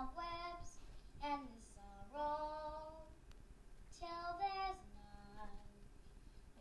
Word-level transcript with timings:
cobwebs 0.00 0.80
and 1.22 1.40
the 1.52 1.60
sorrow 1.76 3.04
till 3.92 4.32
there's 4.40 4.80
none. 4.96 5.60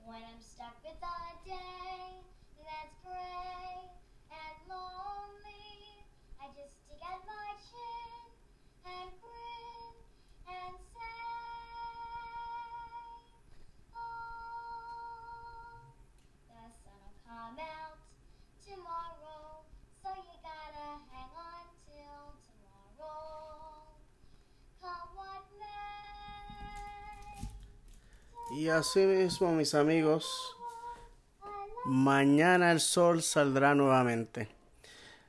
When 0.04 0.20
I'm 0.20 0.42
stuck 0.42 0.76
with 0.84 1.00
a 1.00 1.48
day 1.48 2.20
that's 2.60 2.96
gray 3.00 3.88
and 4.28 4.56
lonely, 4.68 6.04
I 6.42 6.52
just 6.52 6.84
stick 6.84 7.00
out 7.08 7.24
my 7.24 7.56
chin 7.64 8.28
and 8.84 9.08
grin 9.24 9.94
and 10.44 10.76
say, 10.92 11.24
Oh, 13.96 14.36
the 16.50 16.60
sun'll 16.84 17.16
come 17.24 17.56
out 17.56 17.89
Y 28.52 28.68
así 28.70 29.02
mismo, 29.02 29.54
mis 29.54 29.76
amigos, 29.76 30.58
mañana 31.86 32.72
el 32.72 32.80
sol 32.80 33.22
saldrá 33.22 33.76
nuevamente. 33.76 34.48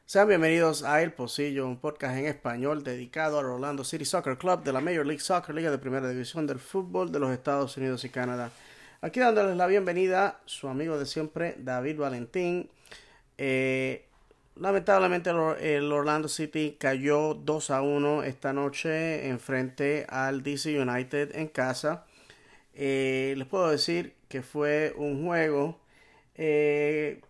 Sean 0.06 0.26
bienvenidos 0.26 0.84
a 0.84 1.02
El 1.02 1.12
Pocillo, 1.12 1.66
un 1.66 1.76
podcast 1.76 2.16
en 2.16 2.24
español 2.24 2.82
dedicado 2.82 3.38
al 3.38 3.44
Orlando 3.44 3.84
City 3.84 4.06
Soccer 4.06 4.38
Club 4.38 4.62
de 4.62 4.72
la 4.72 4.80
Major 4.80 5.04
League 5.04 5.20
Soccer, 5.20 5.54
Liga 5.54 5.70
de 5.70 5.76
Primera 5.76 6.08
División 6.08 6.46
del 6.46 6.58
Fútbol 6.58 7.12
de 7.12 7.18
los 7.18 7.30
Estados 7.30 7.76
Unidos 7.76 8.02
y 8.04 8.08
Canadá. 8.08 8.50
Aquí 9.02 9.20
dándoles 9.20 9.54
la 9.54 9.66
bienvenida, 9.66 10.40
su 10.46 10.68
amigo 10.68 10.98
de 10.98 11.04
siempre, 11.04 11.56
David 11.58 11.98
Valentín. 11.98 12.70
Eh, 13.36 14.06
lamentablemente 14.56 15.28
el, 15.28 15.92
Orlando 15.92 16.28
City 16.28 16.78
cayó 16.80 17.34
2 17.34 17.70
a 17.70 17.82
1 17.82 18.22
esta 18.22 18.54
noche 18.54 19.28
en 19.28 19.38
frente 19.38 20.06
al 20.08 20.42
DC 20.42 20.80
United 20.80 21.36
en 21.36 21.48
casa. 21.48 22.06
Eh, 22.82 23.34
les 23.36 23.46
puedo 23.46 23.68
decir 23.68 24.16
que 24.28 24.40
fue 24.42 24.94
un 24.96 25.22
juego 25.22 25.78
eh, 26.34 27.20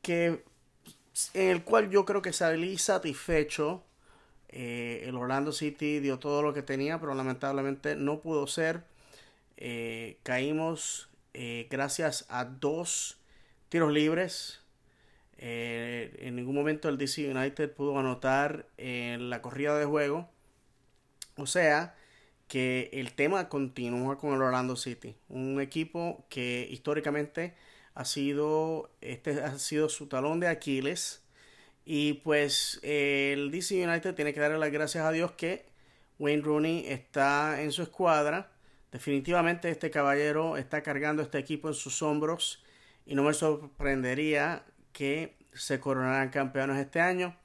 que 0.00 0.42
en 1.34 1.50
el 1.50 1.62
cual 1.62 1.90
yo 1.90 2.06
creo 2.06 2.22
que 2.22 2.32
salí 2.32 2.78
satisfecho. 2.78 3.84
Eh, 4.48 5.04
el 5.06 5.16
Orlando 5.16 5.52
City 5.52 6.00
dio 6.00 6.18
todo 6.18 6.40
lo 6.42 6.54
que 6.54 6.62
tenía, 6.62 6.98
pero 7.00 7.14
lamentablemente 7.14 7.96
no 7.96 8.20
pudo 8.20 8.46
ser. 8.46 8.84
Eh, 9.58 10.18
caímos 10.22 11.10
eh, 11.34 11.68
gracias 11.70 12.24
a 12.30 12.46
dos 12.46 13.18
tiros 13.68 13.92
libres. 13.92 14.62
Eh, 15.36 16.16
en 16.20 16.36
ningún 16.36 16.54
momento 16.54 16.88
el 16.88 16.96
DC 16.96 17.30
United 17.30 17.72
pudo 17.74 17.98
anotar 17.98 18.68
en 18.78 19.28
la 19.28 19.42
corrida 19.42 19.78
de 19.78 19.84
juego. 19.84 20.30
O 21.36 21.46
sea 21.46 21.94
que 22.48 22.90
el 22.92 23.14
tema 23.14 23.48
continúa 23.48 24.18
con 24.18 24.34
el 24.34 24.42
Orlando 24.42 24.76
City. 24.76 25.16
Un 25.28 25.60
equipo 25.60 26.26
que 26.28 26.66
históricamente 26.70 27.54
ha 27.94 28.04
sido, 28.04 28.90
este 29.00 29.42
ha 29.42 29.58
sido 29.58 29.88
su 29.88 30.06
talón 30.08 30.40
de 30.40 30.48
Aquiles. 30.48 31.22
Y 31.84 32.14
pues 32.14 32.80
el 32.82 33.50
DC 33.50 33.86
United 33.86 34.14
tiene 34.14 34.32
que 34.32 34.40
darle 34.40 34.58
las 34.58 34.72
gracias 34.72 35.04
a 35.04 35.12
Dios 35.12 35.32
que 35.32 35.66
Wayne 36.18 36.42
Rooney 36.42 36.86
está 36.88 37.60
en 37.62 37.72
su 37.72 37.82
escuadra. 37.82 38.50
Definitivamente 38.90 39.68
este 39.70 39.90
caballero 39.90 40.56
está 40.56 40.82
cargando 40.82 41.22
este 41.22 41.38
equipo 41.38 41.68
en 41.68 41.74
sus 41.74 42.00
hombros 42.02 42.62
y 43.06 43.14
no 43.14 43.22
me 43.22 43.34
sorprendería 43.34 44.64
que 44.92 45.36
se 45.52 45.80
coronaran 45.80 46.30
campeones 46.30 46.78
este 46.78 47.00
año. 47.00 47.36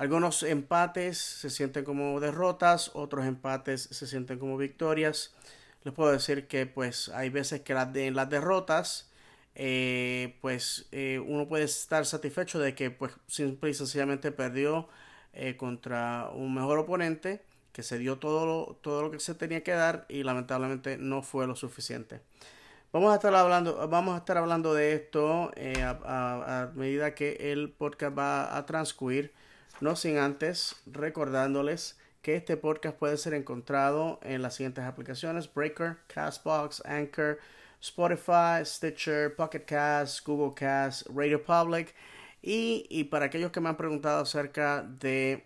Algunos 0.00 0.42
empates 0.44 1.18
se 1.18 1.50
sienten 1.50 1.84
como 1.84 2.20
derrotas, 2.20 2.90
otros 2.94 3.26
empates 3.26 3.82
se 3.82 4.06
sienten 4.06 4.38
como 4.38 4.56
victorias. 4.56 5.34
Les 5.84 5.92
puedo 5.92 6.10
decir 6.10 6.46
que 6.48 6.64
pues 6.64 7.10
hay 7.10 7.28
veces 7.28 7.60
que 7.60 7.74
las, 7.74 7.94
en 7.94 8.16
las 8.16 8.30
derrotas 8.30 9.10
eh, 9.54 10.38
pues 10.40 10.86
eh, 10.90 11.18
uno 11.18 11.46
puede 11.48 11.64
estar 11.64 12.06
satisfecho 12.06 12.58
de 12.58 12.74
que 12.74 12.90
pues 12.90 13.12
simple 13.26 13.68
y 13.68 13.74
sencillamente 13.74 14.32
perdió 14.32 14.88
eh, 15.34 15.58
contra 15.58 16.30
un 16.32 16.54
mejor 16.54 16.78
oponente 16.78 17.42
que 17.74 17.82
se 17.82 17.98
dio 17.98 18.18
todo 18.18 18.46
lo, 18.46 18.76
todo 18.76 19.02
lo 19.02 19.10
que 19.10 19.20
se 19.20 19.34
tenía 19.34 19.62
que 19.62 19.72
dar 19.72 20.06
y 20.08 20.22
lamentablemente 20.22 20.96
no 20.96 21.22
fue 21.22 21.46
lo 21.46 21.56
suficiente. 21.56 22.22
Vamos 22.90 23.12
a 23.12 23.16
estar 23.16 23.34
hablando, 23.34 23.86
vamos 23.86 24.14
a 24.14 24.18
estar 24.20 24.38
hablando 24.38 24.72
de 24.72 24.94
esto 24.94 25.50
a, 26.06 26.62
a, 26.62 26.70
medida 26.74 27.14
que 27.14 27.52
el 27.52 27.70
podcast 27.70 28.18
va 28.18 28.56
a 28.56 28.64
transcurrir, 28.64 29.34
no 29.80 29.96
sin 29.96 30.18
antes 30.18 30.76
recordándoles 30.86 31.98
que 32.22 32.36
este 32.36 32.56
podcast 32.56 32.96
puede 32.96 33.16
ser 33.16 33.34
encontrado 33.34 34.18
en 34.22 34.42
las 34.42 34.54
siguientes 34.54 34.84
aplicaciones: 34.84 35.52
Breaker, 35.52 35.98
Castbox, 36.06 36.82
Anchor, 36.84 37.38
Spotify, 37.80 38.64
Stitcher, 38.64 39.34
Pocket 39.34 39.64
Cast, 39.64 40.26
Google 40.26 40.54
Cast, 40.54 41.06
Radio 41.14 41.42
Public. 41.42 41.94
Y, 42.42 42.86
y 42.88 43.04
para 43.04 43.26
aquellos 43.26 43.52
que 43.52 43.60
me 43.60 43.68
han 43.68 43.76
preguntado 43.76 44.22
acerca 44.22 44.82
de 44.82 45.44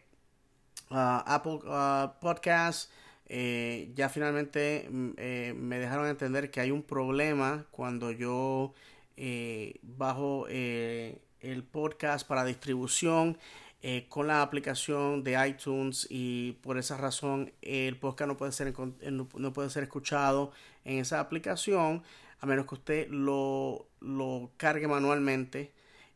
uh, 0.91 1.23
Apple 1.27 1.61
uh, 1.65 2.21
Podcasts, 2.21 2.91
eh, 3.27 3.91
ya 3.94 4.09
finalmente 4.11 4.89
eh, 5.17 5.55
me 5.56 5.78
dejaron 5.78 6.09
entender 6.09 6.50
que 6.50 6.61
hay 6.61 6.71
un 6.71 6.83
problema 6.83 7.67
cuando 7.71 8.11
yo 8.11 8.75
eh, 9.17 9.81
bajo 9.83 10.47
el 10.49 11.62
podcast 11.71 12.27
para 12.27 12.44
distribución 12.44 13.39
eh, 13.87 14.06
con 14.09 14.27
la 14.27 14.41
aplicación 14.41 15.22
de 15.25 15.47
iTunes 15.47 16.06
y 16.09 16.53
por 16.62 16.78
esa 16.78 16.97
razón 16.97 17.53
el 17.61 17.99
podcast 17.99 18.28
no 18.28 18.37
puede 18.39 18.53
ser 18.53 18.72
no 18.72 19.53
puede 19.53 19.69
ser 19.69 19.83
escuchado 19.83 20.53
en 20.87 21.00
esa 21.00 21.21
aplicación 21.21 22.03
a 22.41 22.47
menos 22.47 22.67
que 22.67 22.77
usted 22.77 23.09
lo, 23.11 23.87
lo 24.00 24.50
cargue 24.56 24.89
manualmente. 24.89 25.73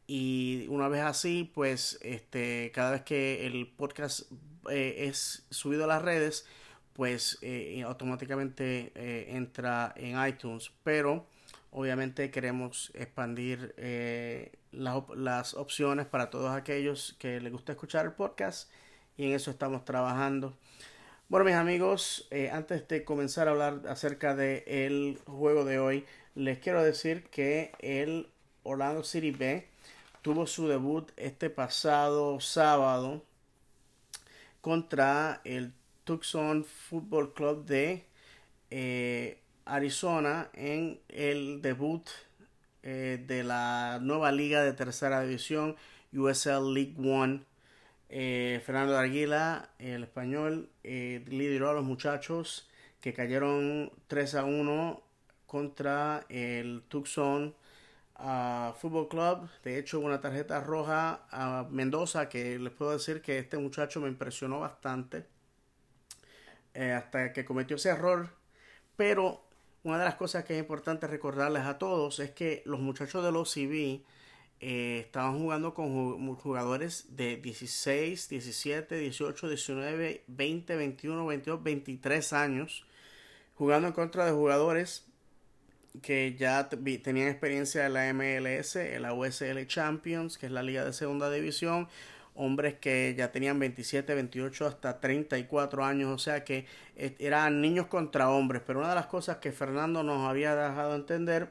Y 0.07 0.67
una 0.71 0.89
vez 0.89 1.03
así 1.03 1.51
pues 1.55 1.99
este 2.01 2.73
cada 2.75 2.93
vez 2.93 3.03
que 3.03 3.47
el 3.47 3.67
podcast 3.67 4.33
eh, 4.71 5.07
es 5.09 5.47
subido 5.51 5.85
a 5.85 5.89
las 5.89 6.01
redes 6.01 6.47
pues 6.95 7.37
eh, 7.43 7.83
automáticamente 7.85 8.93
eh, 8.95 9.27
entra 9.37 9.93
en 9.95 10.27
iTunes. 10.27 10.73
Pero 10.83 11.27
obviamente 11.71 12.31
queremos 12.31 12.91
expandir 12.95 13.75
eh, 13.77 14.53
las, 14.73 15.03
las, 15.17 15.55
opciones 15.55 16.07
para 16.07 16.31
todos 16.31 16.51
aquellos 16.51 17.17
que 17.19 17.41
les 17.41 17.53
gusta 17.53 17.73
escuchar 17.73 18.07
el 18.07 18.13
podcast 18.13 18.71
y 19.17 19.27
en 19.27 19.33
eso 19.33 19.51
estamos 19.51 19.85
trabajando. 19.85 20.57
Bueno 21.29 21.45
mis 21.45 21.55
amigos 21.55 22.27
eh, 22.31 22.51
antes 22.51 22.89
de 22.89 23.05
comenzar 23.05 23.49
a 23.49 23.51
hablar 23.51 23.83
acerca 23.89 24.35
del 24.35 24.63
el 24.67 25.21
juego 25.27 25.65
de 25.65 25.79
hoy 25.79 26.07
les 26.35 26.59
quiero 26.59 26.83
decir 26.83 27.25
que 27.31 27.73
el 27.81 28.29
Orlando 28.63 29.03
City 29.03 29.33
B 29.33 29.69
tuvo 30.23 30.47
su 30.47 30.69
debut 30.69 31.11
este 31.17 31.51
pasado 31.51 32.41
sábado 32.41 33.25
contra 34.61 35.41
el 35.45 35.73
Tucson 36.05 36.65
Football 36.65 37.35
Club 37.35 37.65
de 37.65 38.07
eh, 38.71 39.41
Arizona 39.65 40.51
en 40.55 41.01
el 41.09 41.61
debut 41.61 42.09
eh, 42.83 43.25
de 43.27 43.45
la 43.45 43.99
nueva 44.01 44.33
liga 44.33 44.63
de 44.63 44.73
tercera 44.73 45.23
división 45.23 45.77
USL 46.13 46.73
League 46.73 46.95
One. 46.99 47.43
Eh, 48.09 48.63
Fernando 48.65 48.97
Arguila, 48.97 49.71
el 49.79 50.05
español, 50.05 50.71
eh, 50.85 51.25
lideró 51.27 51.71
a 51.71 51.75
los 51.75 51.85
muchachos 51.85 52.69
que 53.01 53.13
cayeron 53.13 53.93
3 54.07 54.35
a 54.37 54.45
1 54.45 55.03
contra 55.47 56.25
el 56.29 56.83
Tucson 56.89 57.55
uh, 58.19 58.73
Football 58.75 59.09
Club. 59.09 59.49
De 59.65 59.79
hecho, 59.79 60.01
una 60.01 60.21
tarjeta 60.21 60.61
roja 60.61 61.27
a 61.31 61.67
Mendoza 61.71 62.29
que 62.29 62.59
les 62.59 62.73
puedo 62.73 62.93
decir 62.93 63.23
que 63.23 63.39
este 63.39 63.59
muchacho 63.59 64.01
me 64.01 64.09
impresionó 64.09 64.61
bastante 64.61 65.27
hasta 66.75 67.33
que 67.33 67.45
cometió 67.45 67.77
ese 67.77 67.91
error. 67.91 68.31
Pero 68.97 69.48
una 69.83 69.99
de 69.99 70.05
las 70.05 70.17
cosas 70.17 70.45
que 70.45 70.55
es 70.55 70.61
importante 70.61 71.07
recordarles 71.07 71.65
a 71.65 71.79
todos 71.79 72.19
es 72.21 72.31
que 72.33 72.63
los 72.67 72.81
muchachos 72.81 73.25
del 73.25 73.37
OCB 73.37 74.03
eh, 74.61 75.01
estaban 75.05 75.39
jugando 75.39 75.73
con 75.73 76.35
jugadores 76.37 77.17
de 77.17 77.37
16, 77.37 78.29
17, 78.29 78.97
18, 78.97 79.49
19, 79.49 80.25
20, 80.27 80.77
21, 80.77 81.27
22, 81.27 81.63
23 81.63 82.33
años, 82.33 82.85
jugando 83.55 83.89
en 83.89 83.95
contra 83.95 84.27
de 84.27 84.33
jugadores 84.33 85.07
que 86.03 86.35
ya 86.37 86.69
tenían 86.69 87.29
experiencia 87.29 87.87
en 87.87 87.93
la 87.95 88.13
MLS, 88.13 88.77
en 88.77 89.03
la 89.03 89.15
USL 89.15 89.65
Champions, 89.67 90.39
que 90.39 90.47
es 90.47 90.53
la 90.53 90.63
liga 90.63 90.85
de 90.85 90.93
segunda 90.93 91.31
división, 91.31 91.89
hombres 92.39 92.75
que 92.79 93.15
ya 93.19 93.33
tenían 93.33 93.59
27, 93.59 94.15
28 94.15 94.67
hasta 94.67 95.01
34 95.01 95.85
años, 95.85 96.11
o 96.11 96.19
sea 96.19 96.45
que 96.45 96.67
eran 96.97 97.61
niños 97.61 97.87
contra 97.89 98.31
hombres, 98.31 98.63
pero 98.65 98.79
una 98.79 98.91
de 98.91 98.95
las 98.95 99.07
cosas 99.07 99.39
que 99.39 99.53
Fernando 99.53 100.03
nos 100.05 100.27
había 100.29 100.55
dejado 100.55 100.95
entender 100.95 101.49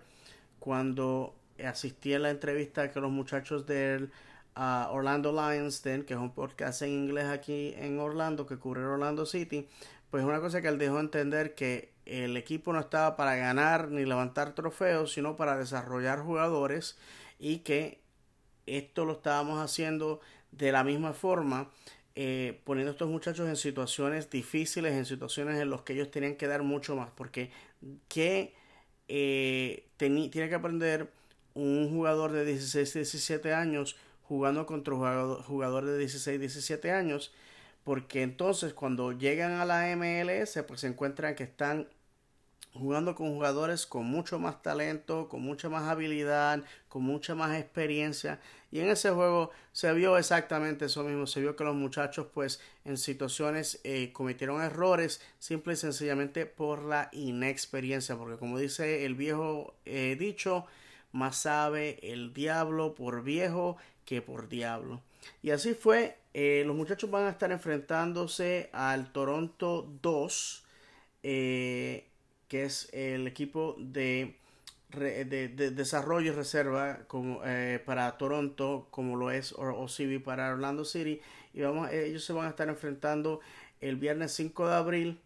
cuando 0.59 1.35
asistí 1.63 2.13
a 2.13 2.19
la 2.19 2.29
entrevista 2.29 2.91
que 2.91 3.01
los 3.01 3.11
muchachos 3.11 3.65
del 3.65 4.11
a 4.55 4.89
Orlando 4.91 5.31
Lions 5.31 5.81
que 5.81 6.13
es 6.13 6.19
un 6.19 6.33
podcast 6.33 6.81
en 6.81 6.89
inglés 6.89 7.25
aquí 7.25 7.75
en 7.77 7.99
Orlando 7.99 8.47
que 8.47 8.57
cubre 8.57 8.81
Orlando 8.81 9.25
City, 9.25 9.67
pues 10.09 10.23
una 10.23 10.39
cosa 10.39 10.61
que 10.61 10.69
él 10.69 10.79
dejó 10.79 10.99
entender 10.99 11.53
que 11.53 11.91
el 12.05 12.37
equipo 12.37 12.71
no 12.73 12.79
estaba 12.79 13.15
para 13.17 13.35
ganar 13.35 13.89
ni 13.89 14.05
levantar 14.05 14.55
trofeos, 14.55 15.11
sino 15.13 15.35
para 15.35 15.57
desarrollar 15.57 16.21
jugadores 16.21 16.97
y 17.39 17.59
que 17.59 18.01
esto 18.65 19.05
lo 19.05 19.13
estábamos 19.13 19.59
haciendo 19.59 20.21
de 20.51 20.71
la 20.71 20.83
misma 20.83 21.13
forma, 21.13 21.69
eh, 22.15 22.59
poniendo 22.63 22.91
a 22.91 22.93
estos 22.93 23.09
muchachos 23.09 23.47
en 23.47 23.55
situaciones 23.55 24.29
difíciles, 24.29 24.93
en 24.93 25.05
situaciones 25.05 25.59
en 25.59 25.69
las 25.69 25.81
que 25.81 25.93
ellos 25.93 26.09
tenían 26.09 26.35
que 26.35 26.47
dar 26.47 26.63
mucho 26.63 26.95
más, 26.95 27.09
porque 27.11 27.51
que 28.07 28.53
eh, 29.07 29.85
tiene 29.97 30.29
que 30.29 30.55
aprender 30.55 31.11
un 31.53 31.89
jugador 31.89 32.31
de 32.31 32.45
16, 32.45 32.93
17 32.93 33.53
años 33.53 33.95
jugando 34.23 34.65
contra 34.65 34.93
un 34.93 35.35
jugador 35.43 35.85
de 35.85 35.97
16, 35.97 36.39
17 36.39 36.91
años, 36.91 37.33
porque 37.83 38.21
entonces 38.21 38.73
cuando 38.73 39.11
llegan 39.13 39.53
a 39.53 39.65
la 39.65 39.95
MLS 39.95 40.59
pues 40.67 40.81
se 40.81 40.87
encuentran 40.87 41.35
que 41.35 41.43
están 41.43 41.87
jugando 42.73 43.15
con 43.15 43.33
jugadores 43.33 43.85
con 43.85 44.05
mucho 44.05 44.39
más 44.39 44.61
talento, 44.61 45.27
con 45.29 45.41
mucha 45.41 45.69
más 45.69 45.83
habilidad, 45.83 46.63
con 46.89 47.03
mucha 47.03 47.35
más 47.35 47.57
experiencia. 47.57 48.39
Y 48.71 48.79
en 48.79 48.89
ese 48.89 49.11
juego 49.11 49.51
se 49.71 49.93
vio 49.93 50.17
exactamente 50.17 50.85
eso 50.85 51.03
mismo. 51.03 51.27
Se 51.27 51.39
vio 51.41 51.55
que 51.55 51.63
los 51.63 51.75
muchachos, 51.75 52.27
pues, 52.33 52.59
en 52.85 52.97
situaciones 52.97 53.79
eh, 53.83 54.11
cometieron 54.13 54.61
errores 54.61 55.21
simple 55.39 55.73
y 55.73 55.77
sencillamente 55.77 56.45
por 56.45 56.83
la 56.83 57.09
inexperiencia. 57.11 58.15
Porque 58.15 58.37
como 58.37 58.59
dice 58.59 59.05
el 59.05 59.15
viejo 59.15 59.73
eh, 59.85 60.15
dicho, 60.19 60.65
más 61.11 61.37
sabe 61.37 61.99
el 62.01 62.33
diablo 62.33 62.93
por 62.93 63.23
viejo 63.23 63.77
que 64.05 64.21
por 64.21 64.47
diablo. 64.49 65.01
Y 65.41 65.51
así 65.51 65.73
fue. 65.73 66.17
Eh, 66.33 66.63
los 66.65 66.75
muchachos 66.75 67.09
van 67.09 67.25
a 67.25 67.29
estar 67.31 67.51
enfrentándose 67.51 68.69
al 68.73 69.11
Toronto 69.11 69.89
2. 70.01 70.63
Eh, 71.23 72.07
que 72.47 72.63
es 72.63 72.89
el 72.93 73.27
equipo 73.27 73.75
de, 73.79 74.37
de, 74.89 75.49
desarrollo 75.71 76.31
y 76.31 76.35
reserva 76.35 76.99
como, 77.07 77.41
eh, 77.45 77.81
para 77.85 78.17
Toronto, 78.17 78.87
como 78.91 79.15
lo 79.15 79.31
es 79.31 79.53
OCB 79.53 80.23
para 80.23 80.51
Orlando 80.51 80.85
City. 80.85 81.21
Y 81.53 81.61
vamos, 81.61 81.91
ellos 81.91 82.23
se 82.23 82.33
van 82.33 82.45
a 82.45 82.49
estar 82.49 82.69
enfrentando 82.69 83.39
el 83.81 83.95
viernes 83.95 84.33
5 84.33 84.67
de 84.67 84.75
abril 84.75 85.19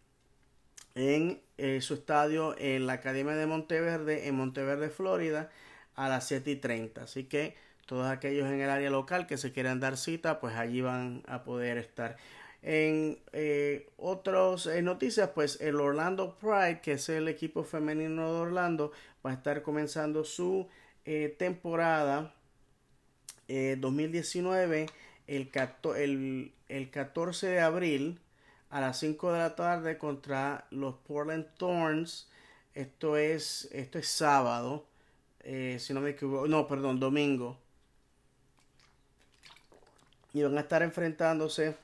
en 0.96 1.42
eh, 1.58 1.82
su 1.82 1.94
estadio 1.96 2.56
en 2.58 2.88
la 2.88 2.94
Academia 2.94 3.34
de 3.34 3.46
Monteverde, 3.46 4.28
en 4.28 4.36
Monteverde, 4.36 4.90
Florida, 4.90 5.50
a 5.96 6.10
las 6.10 6.28
7 6.28 6.52
y 6.52 6.56
30. 6.56 7.04
Así 7.04 7.26
que 7.26 7.56
todos 7.86 8.08
aquellos 8.08 8.48
en 8.48 8.62
el 8.62 8.70
área 8.70 8.90
local 8.90 9.28
que 9.28 9.38
se 9.38 9.52
quieran 9.52 9.80
dar 9.80 9.98
cita, 9.98 10.40
pues 10.40 10.56
allí 10.56 10.82
van 10.82 11.24
a 11.28 11.44
poder 11.44 11.78
estar. 11.78 12.18
En 12.62 13.20
eh, 13.34 13.90
otras 13.98 14.68
eh, 14.68 14.82
noticias, 14.84 15.30
pues 15.34 15.60
el 15.62 15.80
Orlando 15.80 16.38
Pride, 16.38 16.82
que 16.82 16.94
es 16.94 17.10
el 17.10 17.28
equipo 17.28 17.64
femenino 17.64 18.34
de 18.34 18.40
Orlando, 18.40 18.92
va 19.26 19.32
a 19.32 19.34
estar 19.34 19.64
comenzando 19.64 20.24
su 20.24 20.68
eh, 21.06 21.36
temporada 21.38 22.34
2019 23.48 24.86
el, 25.28 25.52
el, 25.98 26.54
el 26.70 26.90
14 26.90 27.48
de 27.48 27.60
abril 27.60 28.22
a 28.70 28.80
las 28.80 29.00
5 29.00 29.34
de 29.34 29.40
la 29.40 29.56
tarde 29.58 29.98
contra 29.98 30.68
los 30.70 30.96
Portland 30.96 31.48
Thorns. 31.58 32.30
Esto 32.74 33.18
es, 33.18 33.68
esto 33.74 34.00
es 34.00 34.08
sábado, 34.08 34.86
si 35.44 35.94
no 35.94 36.00
me 36.00 36.12
equivoco, 36.12 36.48
no, 36.48 36.66
perdón, 36.66 37.02
domingo. 37.02 37.58
Y 40.34 40.44
van 40.44 40.58
a 40.58 40.62
estar 40.62 40.82
enfrentándose 40.82 41.76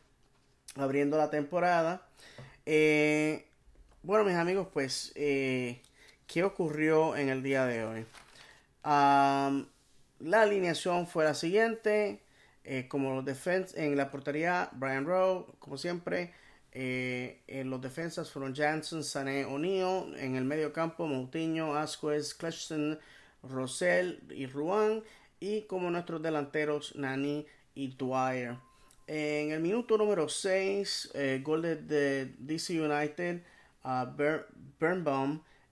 abriendo 0.78 1.18
la 1.18 1.30
temporada. 1.30 2.08
Eh, 2.66 3.48
bueno, 4.04 4.24
mis 4.26 4.36
amigos, 4.36 4.68
pues, 4.72 5.12
eh, 5.16 5.82
¿qué 6.28 6.44
ocurrió 6.44 7.16
en 7.16 7.30
el 7.30 7.44
día 7.44 7.66
de 7.66 7.86
hoy? 7.86 8.06
la 8.84 10.42
alineación 10.42 11.08
fue 11.08 11.26
la 11.26 11.34
siguiente. 11.34 12.22
Eh, 12.64 12.88
como 12.90 13.16
los 13.16 13.26
defensas 13.26 13.78
en 13.78 13.96
la 13.96 14.12
portería, 14.12 14.70
Brian 14.74 15.06
Rowe, 15.06 15.46
como 15.60 15.78
siempre. 15.78 16.34
en 16.72 17.70
los 17.70 17.82
defensas 17.82 18.30
fueron 18.30 18.56
Jansen, 18.56 19.04
Sané, 19.04 19.46
O'Neill. 19.46 20.16
En 20.18 20.36
el 20.36 20.46
medio 20.46 20.74
campo, 20.74 21.08
Moutinho, 21.08 21.76
Asquez, 21.76 22.34
Cleshton, 22.34 23.00
Rosell 23.44 24.22
y 24.30 24.46
Ruan. 24.48 25.04
Y 25.40 25.64
como 25.64 25.90
nuestros 25.92 26.22
delanteros, 26.22 26.96
Nani 26.96 27.46
y 27.76 27.96
Dwyer. 27.96 28.58
En 29.08 29.52
el 29.52 29.62
minuto 29.62 29.98
número 29.98 30.28
6, 30.28 31.12
eh, 31.14 31.40
gol 31.42 31.62
de, 31.62 32.26
DC 32.40 32.82
United, 32.82 33.42
a 33.84 34.14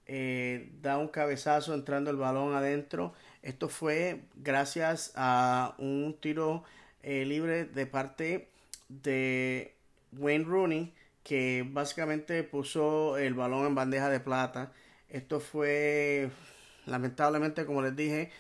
eh, 0.08 0.70
da 0.82 0.98
un 0.98 1.10
cabezazo 1.10 1.74
entrando 1.74 2.10
el 2.12 2.16
balón 2.16 2.56
adentro. 2.56 3.14
Esto 3.44 3.68
fue 3.68 4.22
gracias 4.36 5.12
a 5.16 5.76
un 5.80 6.16
tiro 6.22 6.64
eh, 7.04 7.26
libre 7.26 7.66
de 7.66 7.86
parte 7.86 8.48
de 8.88 9.74
Wayne 10.14 10.46
Rooney, 10.46 10.94
que 11.24 11.66
básicamente 11.70 12.42
puso 12.44 13.18
el 13.18 13.34
balón 13.34 13.66
en 13.66 13.76
bandeja 13.76 14.10
de 14.10 14.22
plata. 14.22 14.72
Esto 15.10 15.42
fue, 15.42 16.30
lamentablemente, 16.86 17.66
como 17.66 17.82
les 17.82 17.98
dije, 17.98 18.32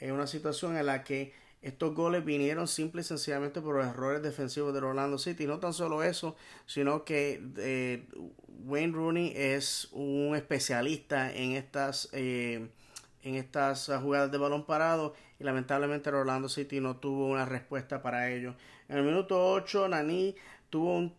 una 0.00 0.28
situación 0.28 0.76
en 0.76 0.86
la 0.86 1.02
que 1.02 1.32
estos 1.64 1.94
goles 1.94 2.24
vinieron 2.24 2.68
simple 2.68 3.00
y 3.00 3.04
sencillamente 3.04 3.62
por 3.62 3.76
los 3.76 3.86
errores 3.86 4.22
defensivos 4.22 4.74
del 4.74 4.84
Orlando 4.84 5.16
City. 5.16 5.46
No 5.46 5.58
tan 5.58 5.72
solo 5.72 6.02
eso, 6.02 6.36
sino 6.66 7.04
que 7.04 7.42
eh, 7.56 8.06
Wayne 8.66 8.92
Rooney 8.92 9.32
es 9.34 9.88
un 9.92 10.36
especialista 10.36 11.32
en 11.32 11.52
estas, 11.52 12.10
eh, 12.12 12.68
en 13.22 13.34
estas 13.36 13.90
jugadas 14.02 14.30
de 14.30 14.36
balón 14.36 14.66
parado 14.66 15.14
y 15.40 15.44
lamentablemente 15.44 16.10
Orlando 16.10 16.50
City 16.50 16.80
no 16.80 16.96
tuvo 16.96 17.28
una 17.28 17.46
respuesta 17.46 18.02
para 18.02 18.30
ello. 18.30 18.54
En 18.90 18.98
el 18.98 19.04
minuto 19.04 19.52
8, 19.52 19.88
Nani 19.88 20.36
tuvo 20.68 20.98
un 20.98 21.14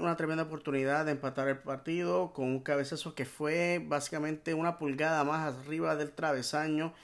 una 0.00 0.16
tremenda 0.16 0.42
oportunidad 0.42 1.04
de 1.04 1.12
empatar 1.12 1.46
el 1.46 1.58
partido 1.58 2.32
con 2.32 2.46
un 2.46 2.60
cabezazo 2.60 3.14
que 3.14 3.26
fue 3.26 3.80
básicamente 3.86 4.54
una 4.54 4.76
pulgada 4.78 5.22
más 5.22 5.54
arriba 5.54 5.94
del 5.94 6.10
travesaño 6.10 6.94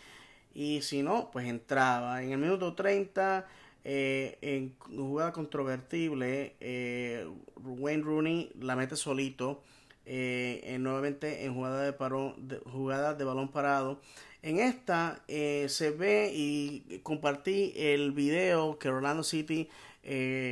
y 0.55 0.83
si 0.83 1.03
no, 1.03 1.31
pues 1.33 1.47
entraba. 1.47 2.23
En 2.23 2.33
el 2.33 2.39
minuto 2.39 2.75
30, 2.75 3.47
eh, 3.85 4.39
en 4.41 4.75
jugada 4.79 5.33
controvertible, 5.33 6.55
eh, 6.61 7.27
Wayne 7.57 8.03
Rooney 8.03 8.53
la 8.61 8.77
mete 8.77 8.97
solito. 8.97 9.63
Eh, 10.07 10.77
nuevamente 10.81 11.45
en 11.45 11.55
jugada 11.55 11.83
de, 11.83 11.93
parón, 11.95 12.35
jugada 12.73 13.15
de 13.15 13.25
balón 13.25 13.51
parado. 13.51 14.01
En 14.43 14.59
esta 14.59 15.25
se 15.27 15.91
ve 15.91 16.31
y 16.35 17.01
compartí 17.03 17.73
el 17.77 18.13
video 18.13 18.79
que 18.79 18.91
Orlando 18.91 19.25
City 19.25 19.71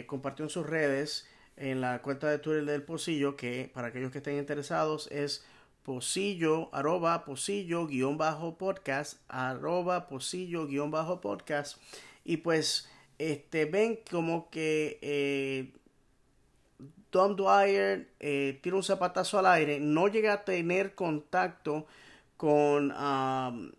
compartió 0.06 0.46
en 0.46 0.50
sus 0.50 0.66
redes 0.66 1.28
en 1.58 1.82
la 1.82 2.00
cuenta 2.00 2.30
de 2.30 2.38
Twitter 2.38 2.64
del 2.64 2.82
Pocillo, 2.82 3.36
que 3.36 3.70
para 3.74 3.88
aquellos 3.88 4.10
que 4.10 4.18
estén 4.18 4.38
interesados 4.38 5.08
es 5.12 5.44
Posillo, 5.82 6.68
arroba 6.72 7.24
Posillo 7.24 7.86
guion 7.86 8.16
bajo 8.18 8.56
podcast, 8.56 9.18
arroba 9.28 10.06
Posillo 10.06 10.66
guion 10.66 10.90
bajo 10.90 11.20
podcast. 11.20 11.78
Y 12.24 12.38
pues, 12.38 12.88
este, 13.18 13.64
ven 13.64 13.98
como 14.10 14.48
que 14.50 14.98
eh, 15.02 15.72
Dwyer 17.12 18.08
eh, 18.20 18.58
tira 18.62 18.76
un 18.76 18.82
zapatazo 18.82 19.38
al 19.38 19.46
aire, 19.46 19.80
no 19.80 20.08
llega 20.08 20.32
a 20.32 20.44
tener 20.44 20.94
contacto 20.94 21.86
con 22.36 22.90
um, 22.92 23.72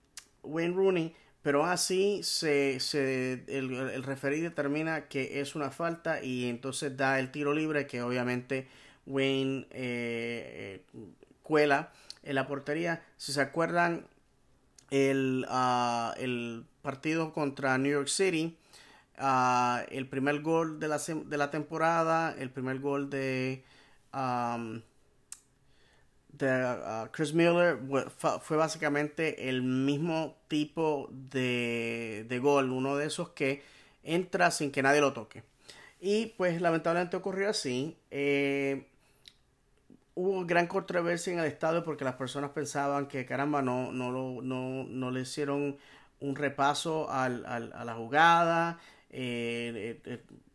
Wayne 0.44 0.76
Rooney, 0.76 1.16
pero 1.42 1.66
así 1.66 2.22
se, 2.24 2.80
se 2.80 3.44
el, 3.48 3.74
el 3.74 4.04
referee 4.04 4.42
determina 4.42 5.08
que 5.08 5.42
es 5.42 5.56
una 5.56 5.72
falta 5.72 6.24
y 6.24 6.48
entonces 6.48 6.96
da 6.96 7.20
el 7.20 7.32
tiro 7.32 7.54
libre 7.54 7.88
que 7.88 8.02
obviamente 8.02 8.68
Wayne 9.06 9.68
eh, 9.72 10.82
cuela 11.44 11.92
en 12.24 12.36
la 12.36 12.48
portería. 12.48 13.04
Si 13.18 13.32
se 13.34 13.42
acuerdan, 13.42 14.08
el, 14.94 15.46
ah, 15.50 16.14
el 16.18 16.66
partido 16.82 17.34
contra 17.34 17.78
New 17.78 17.92
York 17.92 18.08
City, 18.08 18.58
ah, 19.18 19.84
el 19.90 20.08
primer 20.08 20.42
gol 20.42 20.80
de 20.80 20.88
la, 20.88 20.98
de 21.00 21.38
la 21.38 21.52
temporada, 21.52 22.36
el 22.38 22.50
primer 22.50 22.80
gol 22.80 23.10
de, 23.10 23.64
de 26.32 26.50
ah, 26.50 27.10
Chris 27.12 27.34
Miller 27.34 27.80
fue 28.42 28.58
básicamente 28.58 29.50
el 29.50 29.64
mismo 29.64 30.38
tipo 30.48 31.10
de, 31.12 32.26
de 32.30 32.40
gol, 32.40 32.72
uno 32.72 32.96
de 32.96 33.08
esos 33.08 33.30
que 33.30 33.64
entra 34.04 34.52
sin 34.52 34.72
que 34.72 34.84
nadie 34.84 35.02
lo 35.02 35.14
toque. 35.14 35.44
Y 36.00 36.28
pues 36.38 36.62
lamentablemente 36.62 37.16
ocurrió 37.16 37.50
así. 37.50 37.98
Eh, 38.12 38.86
hubo 40.16 40.46
gran 40.46 40.68
controversia 40.68 41.34
en 41.34 41.40
el 41.40 41.46
estadio 41.46 41.84
porque 41.84 42.06
las 42.06 42.16
personas 42.16 42.52
pensaban 42.52 43.08
que 43.08 43.26
caramba 43.26 43.62
no, 43.62 43.92
no, 43.92 44.12
no, 44.42 44.84
no 44.84 45.12
le 45.12 45.22
hicieron 45.22 45.78
un 46.20 46.36
repaso 46.36 47.10
al, 47.10 47.46
al, 47.46 47.74
a 47.74 47.84
la 47.84 47.96
jugada. 47.96 48.80
el, 49.10 50.02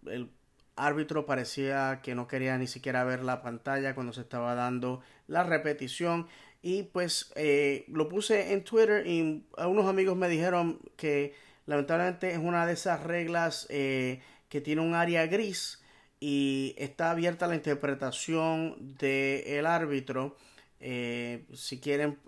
el, 0.06 0.30
árbitro 0.76 1.26
parecía 1.26 2.00
que 2.04 2.14
no 2.14 2.28
quería 2.28 2.56
ni 2.56 2.68
siquiera 2.68 3.02
ver 3.02 3.24
la 3.24 3.42
pantalla 3.42 3.96
cuando 3.96 4.12
se 4.12 4.20
estaba 4.20 4.54
dando 4.54 5.02
la 5.26 5.42
repetición 5.42 6.28
y 6.62 6.84
pues 6.84 7.32
eh, 7.34 7.84
lo 7.88 8.08
puse 8.08 8.52
en 8.52 8.64
Twitter 8.64 9.06
y 9.06 9.44
unos 9.58 9.86
amigos 9.86 10.16
me 10.16 10.28
dijeron 10.28 10.78
que 10.96 11.34
lamentablemente 11.66 12.30
es 12.30 12.38
una 12.38 12.66
de 12.66 12.72
esas 12.74 13.02
reglas 13.02 13.66
eh, 13.70 14.20
que 14.48 14.60
tiene 14.60 14.80
un 14.80 14.94
área 14.94 15.26
gris 15.26 15.82
y 16.20 16.75
está 16.78 17.10
abierta 17.10 17.46
la 17.46 17.54
interpretación 17.54 18.96
del 18.98 19.66
árbitro. 19.66 20.37
Eh, 20.80 21.44
si 21.54 21.80
quieren 21.80 22.18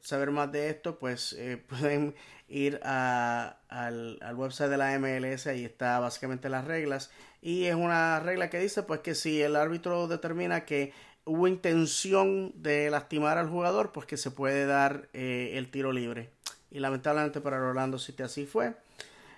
saber 0.00 0.30
más 0.30 0.52
de 0.52 0.70
esto, 0.70 0.98
pues 0.98 1.36
pueden 1.68 2.14
ir 2.48 2.80
al, 2.84 3.56
al, 3.68 4.34
website 4.36 4.70
de 4.70 4.76
la 4.76 4.98
MLS, 4.98 5.46
ahí 5.46 5.64
está 5.64 5.98
básicamente 5.98 6.48
las 6.48 6.66
reglas. 6.66 7.10
Y 7.40 7.64
es 7.64 7.74
una 7.74 8.20
regla 8.20 8.50
que 8.50 8.58
dice 8.60 8.82
pues 8.84 9.00
que 9.00 9.14
si 9.14 9.42
el 9.42 9.56
árbitro 9.56 10.06
determina 10.06 10.64
que 10.64 10.92
hubo 11.24 11.46
intención 11.48 12.52
de 12.62 12.90
lastimar 12.90 13.38
al 13.38 13.48
jugador, 13.48 13.92
pues 13.92 14.06
que 14.06 14.16
se 14.16 14.30
puede 14.30 14.66
dar 14.66 15.08
eh, 15.12 15.52
el 15.54 15.70
tiro 15.70 15.92
libre. 15.92 16.30
Y 16.70 16.80
lamentablemente 16.80 17.40
para 17.40 17.62
Orlando 17.62 17.98
City 17.98 18.22
así 18.22 18.46
fue. 18.46 18.74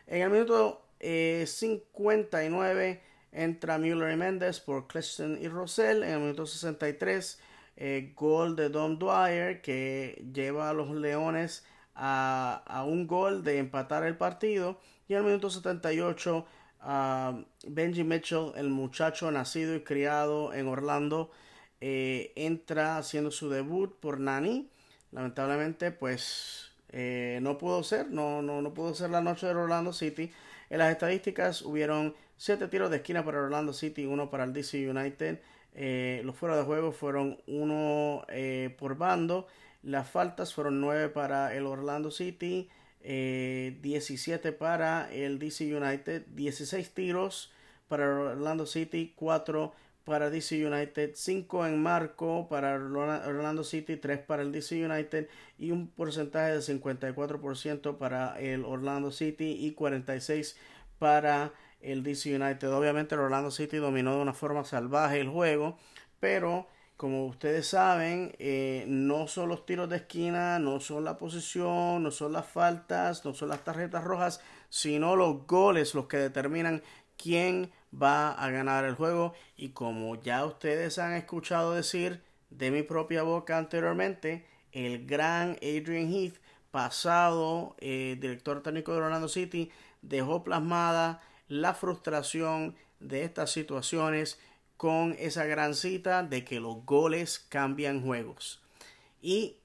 En 0.07 0.23
el 0.23 0.31
minuto 0.31 0.87
59 1.01 2.91
eh, 2.91 3.01
entra 3.35 3.79
Mueller 3.79 4.13
y 4.13 4.17
Méndez 4.17 4.61
por 4.61 4.87
Cleston 4.87 5.39
y 5.41 5.49
Rosell. 5.49 6.03
En 6.03 6.11
el 6.11 6.21
minuto 6.21 6.47
63, 6.47 7.41
eh, 7.77 8.13
gol 8.17 8.57
de 8.57 8.69
Don 8.71 8.99
Dwyer 8.99 9.61
que 9.61 10.25
lleva 10.33 10.71
a 10.71 10.73
los 10.73 10.91
Leones 10.91 11.67
a, 11.95 12.63
a, 12.67 12.85
un 12.85 13.07
gol 13.07 13.45
de 13.45 13.59
empatar 13.59 14.05
el 14.05 14.17
partido. 14.17 14.81
Y 15.09 15.13
en 15.13 15.19
el 15.19 15.25
minuto 15.25 15.51
78, 15.51 16.47
Benji 17.67 18.05
Mitchell, 18.05 18.53
el 18.57 18.69
muchacho 18.71 19.31
nacido 19.31 19.75
y 19.75 19.81
criado 19.81 20.53
en 20.55 20.69
Orlando, 20.69 21.31
eh, 21.81 22.33
entra 22.37 22.99
haciendo 22.99 23.31
su 23.31 23.51
debut 23.51 23.99
por 24.01 24.21
Nani. 24.21 24.71
Lamentablemente, 25.13 25.91
pues 25.91 26.73
eh, 26.91 27.39
no 27.43 27.59
pudo 27.59 27.83
ser, 27.83 28.11
no, 28.11 28.43
no, 28.43 28.63
no 28.63 28.75
pudo 28.75 28.95
ser 28.95 29.11
la 29.11 29.21
noche 29.21 29.47
de 29.47 29.55
Orlando 29.55 29.93
City. 29.93 30.33
En 30.71 30.79
las 30.79 30.93
estadísticas 30.93 31.63
hubieron 31.63 32.15
7 32.37 32.69
tiros 32.69 32.91
de 32.91 32.97
esquina 32.97 33.25
para 33.25 33.41
Orlando 33.41 33.73
City, 33.73 34.07
uno 34.07 34.31
para 34.31 34.45
el 34.45 34.53
DC 34.53 34.89
United. 34.89 35.41
Eh, 35.75 36.23
los 36.25 36.37
fuera 36.37 36.57
de 36.57 36.63
juego 36.65 36.93
fueron 36.93 37.39
uno 37.47 38.25
por 38.79 38.97
bando. 38.97 39.47
Las 39.83 40.09
faltas 40.09 40.55
fueron 40.55 40.81
9 40.81 41.11
para 41.11 41.55
el 41.55 41.67
Orlando 41.67 42.11
City, 42.11 42.71
17 43.03 44.53
para 44.53 45.13
el 45.13 45.39
DC 45.39 45.77
United, 45.77 46.25
16 46.29 46.95
tiros 46.95 47.53
para 47.89 48.09
Orlando 48.09 48.67
City, 48.67 49.13
4 49.15 49.75
para 50.05 50.29
DC 50.31 50.67
United, 50.67 51.13
5 51.15 51.67
en 51.67 51.83
marco 51.83 52.47
para 52.49 52.75
Orlando 52.75 53.65
City, 53.65 53.97
3 53.97 54.21
para 54.21 54.43
el 54.43 54.53
DC 54.53 54.85
United 54.85 55.29
y 55.59 55.71
un 55.71 55.89
porcentaje 55.89 56.53
de 56.53 56.59
54% 56.61 57.97
para 57.97 58.39
el 58.39 58.65
Orlando 58.65 59.11
City 59.11 59.57
y 59.61 59.73
46 59.73 60.57
para 60.99 61.53
el 61.85 62.03
DC 62.03 62.35
United. 62.35 62.73
Obviamente 62.73 63.15
el 63.15 63.21
Orlando 63.21 63.51
City 63.51 63.77
dominó 63.77 64.17
de 64.17 64.23
una 64.23 64.35
forma 64.35 64.65
salvaje 64.65 65.21
el 65.21 65.29
juego, 65.29 65.79
pero 66.21 66.67
como 66.97 67.27
ustedes 67.27 67.67
saben, 67.67 68.35
eh, 68.39 68.85
no 68.87 69.27
son 69.27 69.49
los 69.49 69.67
tiros 69.67 69.89
de 69.91 69.97
esquina, 69.97 70.59
no 70.59 70.81
son 70.81 71.05
la 71.05 71.19
posición, 71.19 72.03
no 72.03 72.11
son 72.11 72.33
las 72.33 72.47
faltas, 72.47 73.25
no 73.25 73.35
son 73.35 73.49
las 73.49 73.65
tarjetas 73.65 74.05
rojas, 74.05 74.41
sino 74.69 75.17
los 75.17 75.47
goles 75.47 75.95
los 75.95 76.07
que 76.07 76.19
determinan 76.19 76.83
quién 77.17 77.73
va 77.93 78.33
a 78.33 78.51
ganar 78.51 78.85
el 78.85 78.95
juego 78.95 79.35
y 79.57 79.71
como 79.71 80.21
ya 80.23 80.45
ustedes 80.45 80.99
han 80.99 81.15
escuchado 81.15 81.75
decir 81.75 82.23
de 82.51 82.71
mi 82.71 82.83
propia 82.83 83.23
boca 83.23 83.59
anteriormente, 83.59 84.47
el 84.73 85.07
gran 85.07 85.57
Adrian 85.63 86.13
Heath, 86.13 86.37
pasado 86.71 87.77
eh, 87.79 88.17
director 88.21 88.63
técnico 88.63 88.93
de 88.93 88.99
Orlando 88.99 89.29
City, 89.29 89.71
dejó 90.03 90.43
plasmada 90.45 91.23
la 91.55 91.73
frustración 91.73 92.75
de 92.99 93.23
estas 93.23 93.53
situaciones 93.53 94.41
con 94.77 95.15
esa 95.21 95.45
gran 95.45 95.77
cita 95.77 96.25
de 96.25 96.45
que 96.45 96.59
los 96.59 96.85
goles 96.85 97.39
cambian 97.49 98.03
juegos. 98.03 98.61
Y 99.23 99.57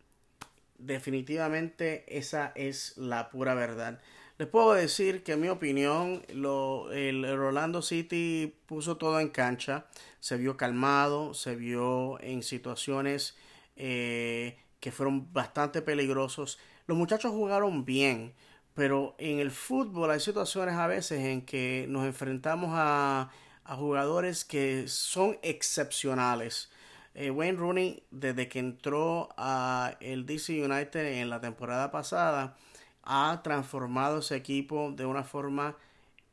definitivamente 0.78 2.06
esa 2.08 2.52
es 2.54 2.96
la 2.96 3.32
pura 3.32 3.56
verdad. 3.56 4.00
Les 4.38 4.48
puedo 4.48 4.74
decir 4.74 5.24
que 5.24 5.32
en 5.32 5.42
mi 5.42 5.50
opinión 5.50 6.22
lo, 6.32 6.92
el, 6.92 7.26
Orlando 7.26 7.82
City 7.82 8.56
puso 8.68 8.98
todo 8.98 9.20
en 9.20 9.30
cancha, 9.30 9.88
se 10.20 10.38
vio 10.38 10.58
calmado, 10.58 11.34
se 11.34 11.56
vio 11.56 12.22
en 12.22 12.44
situaciones 12.44 13.36
eh, 13.76 14.60
que 14.80 14.92
fueron 14.92 15.34
bastante 15.34 15.82
peligrosos. 15.82 16.60
Los 16.86 16.98
muchachos 16.98 17.32
jugaron 17.32 17.84
bien, 17.84 18.36
pero 18.80 19.14
en 19.18 19.40
el 19.40 19.52
fútbol 19.52 20.10
hay 20.10 20.22
situaciones 20.22 20.76
a 20.76 20.88
veces 20.88 21.20
en 21.20 21.42
que 21.42 21.86
nos 21.90 22.06
enfrentamos 22.06 22.70
a, 22.72 23.30
jugadores 23.76 24.46
que 24.46 24.88
son 24.88 25.38
excepcionales. 25.42 26.72
Eh, 27.14 27.30
Wayne 27.30 27.58
Rooney, 27.58 28.04
desde 28.10 28.48
que 28.48 28.60
entró 28.60 29.28
a 29.36 29.98
el 30.00 30.26
DC 30.26 30.64
United 30.64 31.20
en 31.20 31.30
la 31.30 31.42
temporada 31.42 31.92
pasada, 31.92 32.56
ha 33.04 33.42
transformado 33.44 34.20
ese 34.20 34.38
equipo 34.38 34.94
de 34.94 35.06
una 35.06 35.26
forma 35.26 35.76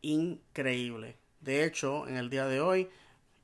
increíble. 0.01 1.17
De 1.41 1.65
hecho, 1.65 2.07
en 2.07 2.17
el 2.17 2.31
día 2.31 2.47
de 2.47 2.61
hoy 2.61 2.89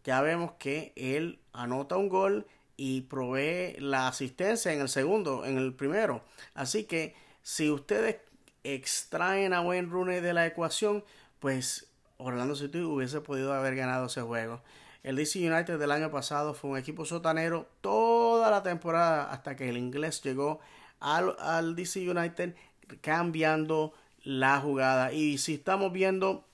ya 0.05 0.21
vemos 0.21 0.53
que 0.61 0.93
él 0.95 1.41
anota 1.53 1.97
un 1.97 2.09
gol 2.09 2.47
y 2.77 3.01
provee 3.01 3.75
la 3.81 4.07
asistencia 4.07 4.73
en 4.73 4.81
el 4.81 4.89
segundo, 4.89 5.45
en 5.45 5.59
el 5.59 5.75
primero. 5.75 6.23
Así 6.55 6.85
que 6.85 7.17
si 7.43 7.69
ustedes 7.69 8.17
extraen 8.65 9.53
a 9.53 9.61
Wayne 9.61 9.89
Rooney 9.89 10.21
de 10.21 10.35
la 10.35 10.47
ecuación, 10.47 11.05
pues 11.39 11.87
Orlando 12.19 12.55
City 12.55 12.79
hubiese 12.81 13.21
podido 13.21 13.53
haber 13.53 13.75
ganado 13.75 14.07
ese 14.07 14.23
juego. 14.23 14.63
El 15.03 15.17
DC 15.17 15.39
United 15.41 15.79
del 15.79 15.91
año 15.91 16.11
pasado 16.11 16.55
fue 16.55 16.71
un 16.71 16.79
equipo 16.79 17.05
sotanero 17.05 17.69
toda 17.81 18.51
la 18.51 18.63
temporada 18.63 19.33
hasta 19.33 19.57
que 19.57 19.69
el 19.69 19.77
inglés 19.77 20.23
llegó 20.23 20.61
al, 21.01 21.75
DC 21.75 22.09
United 22.09 22.55
cambiando 23.01 23.93
la 24.23 24.61
jugada. 24.61 25.13
Y 25.13 25.39
si 25.39 25.55
estamos 25.55 25.93
viendo 25.93 26.47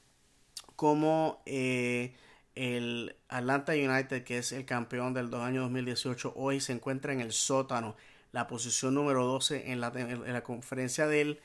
como 0.77 1.43
eh, 1.45 2.15
el 2.55 3.17
Atlanta 3.29 3.73
United, 3.73 4.25
que 4.25 4.39
es 4.39 4.53
el 4.53 4.65
campeón 4.65 5.13
del 5.13 5.33
año 5.35 5.63
2018, 5.63 6.33
hoy 6.35 6.61
se 6.61 6.73
encuentra 6.73 7.13
en 7.13 7.21
el 7.21 7.33
sótano, 7.33 7.97
la 8.33 8.47
posición 8.47 8.95
número 8.95 9.25
12 9.27 9.73
en 9.73 9.81
la, 9.81 9.93
en 9.95 10.33
la 10.33 10.43
conferencia 10.43 11.07
del 11.07 11.41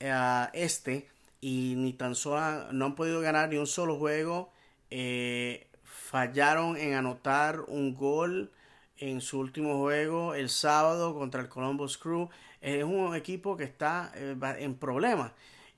eh, 0.00 0.46
este, 0.52 1.08
y 1.40 1.74
ni 1.76 1.92
tan 1.92 2.14
solo 2.14 2.72
no 2.72 2.86
han 2.86 2.94
podido 2.94 3.20
ganar 3.20 3.48
ni 3.48 3.56
un 3.56 3.66
solo 3.66 3.98
juego. 3.98 4.52
Eh, 4.90 5.66
fallaron 5.84 6.76
en 6.76 6.94
anotar 6.94 7.60
un 7.60 7.94
gol 7.94 8.52
en 8.98 9.20
su 9.20 9.38
último 9.38 9.78
juego 9.78 10.34
el 10.34 10.48
sábado 10.48 11.14
contra 11.14 11.42
el 11.42 11.48
Columbus 11.48 11.98
Crew 11.98 12.30
es 12.66 12.82
un 12.82 13.14
equipo 13.14 13.56
que 13.56 13.64
está 13.64 14.12
eh, 14.16 14.36
en 14.58 14.74
problemas. 14.74 15.32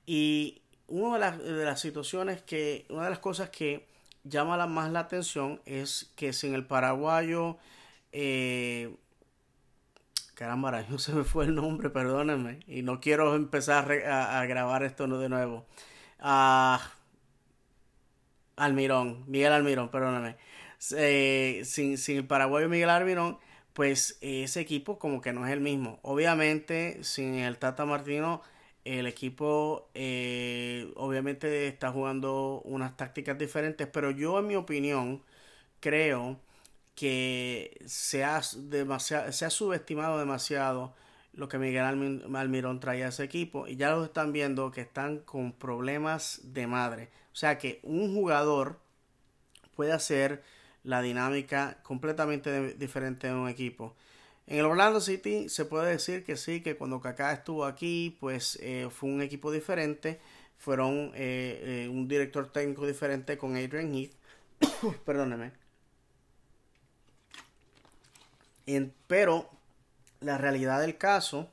Y 0.05 0.61
una 0.87 1.31
de 1.31 1.65
las, 1.65 1.79
situaciones 1.79 2.41
que, 2.41 2.85
una 2.89 3.03
de 3.03 3.09
las 3.11 3.19
cosas 3.19 3.49
que 3.51 3.85
llama 4.23 4.65
más 4.65 4.91
la 4.91 5.01
atención 5.01 5.61
es 5.65 6.11
que 6.15 6.33
sin 6.33 6.55
el 6.55 6.65
paraguayo, 6.65 7.57
eh, 8.11 8.95
caramba, 10.39 10.71
no 10.89 10.97
se 10.99 11.13
me 11.13 11.25
fue 11.25 11.45
el 11.45 11.55
nombre, 11.55 11.89
perdónenme, 11.89 12.61
y 12.65 12.81
no 12.81 13.01
quiero 13.01 13.35
empezar 13.35 13.91
a, 13.91 14.45
grabar 14.45 14.83
esto 14.83 15.05
de 15.05 15.27
nuevo. 15.27 15.65
Ah, 16.19 16.93
Almirón, 18.55 19.25
Miguel 19.27 19.51
Almirón, 19.51 19.89
perdóname. 19.89 20.37
Eh, 20.95 21.61
sin, 21.65 21.97
sin 21.97 22.17
el 22.17 22.27
paraguayo 22.27 22.69
Miguel 22.69 22.89
Almirón, 22.89 23.37
pues 23.73 24.17
ese 24.21 24.61
equipo 24.61 24.97
como 24.97 25.21
que 25.21 25.33
no 25.33 25.45
es 25.45 25.51
el 25.51 25.59
mismo. 25.59 25.99
Obviamente, 26.03 27.03
sin 27.03 27.35
el 27.35 27.57
Tata 27.57 27.85
Martino, 27.85 28.41
el 28.85 29.07
equipo 29.07 29.89
eh, 29.93 30.91
obviamente 30.95 31.67
está 31.67 31.91
jugando 31.91 32.61
unas 32.63 32.95
tácticas 32.97 33.37
diferentes, 33.37 33.87
pero 33.87 34.11
yo 34.11 34.39
en 34.39 34.47
mi 34.47 34.55
opinión 34.55 35.21
creo 35.81 36.39
que 36.99 37.79
se 37.85 38.25
ha, 38.25 38.41
subestimado 38.41 40.19
demasiado 40.19 40.93
lo 41.31 41.47
que 41.47 41.57
Miguel 41.57 41.85
Almirón 42.35 42.81
traía 42.81 43.05
a 43.05 43.09
ese 43.09 43.23
equipo 43.23 43.69
y 43.69 43.77
ya 43.77 43.91
lo 43.91 44.03
están 44.03 44.33
viendo 44.33 44.69
que 44.69 44.81
están 44.81 45.19
con 45.19 45.53
problemas 45.53 46.41
de 46.43 46.67
madre. 46.67 47.07
O 47.31 47.37
sea 47.37 47.57
que 47.57 47.79
un 47.83 48.13
jugador 48.13 48.79
puede 49.77 49.93
hacer 49.93 50.43
la 50.83 51.01
dinámica 51.01 51.77
completamente 51.83 52.73
diferente 52.73 53.27
de 53.27 53.33
un 53.33 53.47
equipo. 53.47 53.95
En 54.45 54.59
el 54.59 54.65
Orlando 54.65 54.99
City 54.99 55.47
se 55.47 55.63
puede 55.63 55.89
decir 55.91 56.25
que 56.25 56.35
sí, 56.35 56.59
que 56.59 56.75
cuando 56.75 56.99
Kaká 56.99 57.31
estuvo 57.31 57.63
aquí, 57.63 58.17
pues 58.19 58.59
eh, 58.61 58.89
fue 58.91 59.09
un 59.09 59.21
equipo 59.21 59.53
diferente. 59.53 60.19
fueron 60.57 61.13
eh, 61.15 61.85
eh, 61.85 61.89
un 61.89 62.09
director 62.09 62.51
técnico 62.51 62.85
diferente 62.85 63.37
con 63.37 63.55
Adrian 63.55 63.95
Heath. 63.95 64.11
Perdóneme. 65.05 65.68
Pero 69.07 69.49
la 70.19 70.37
realidad 70.37 70.81
del 70.81 70.97
caso 70.97 71.49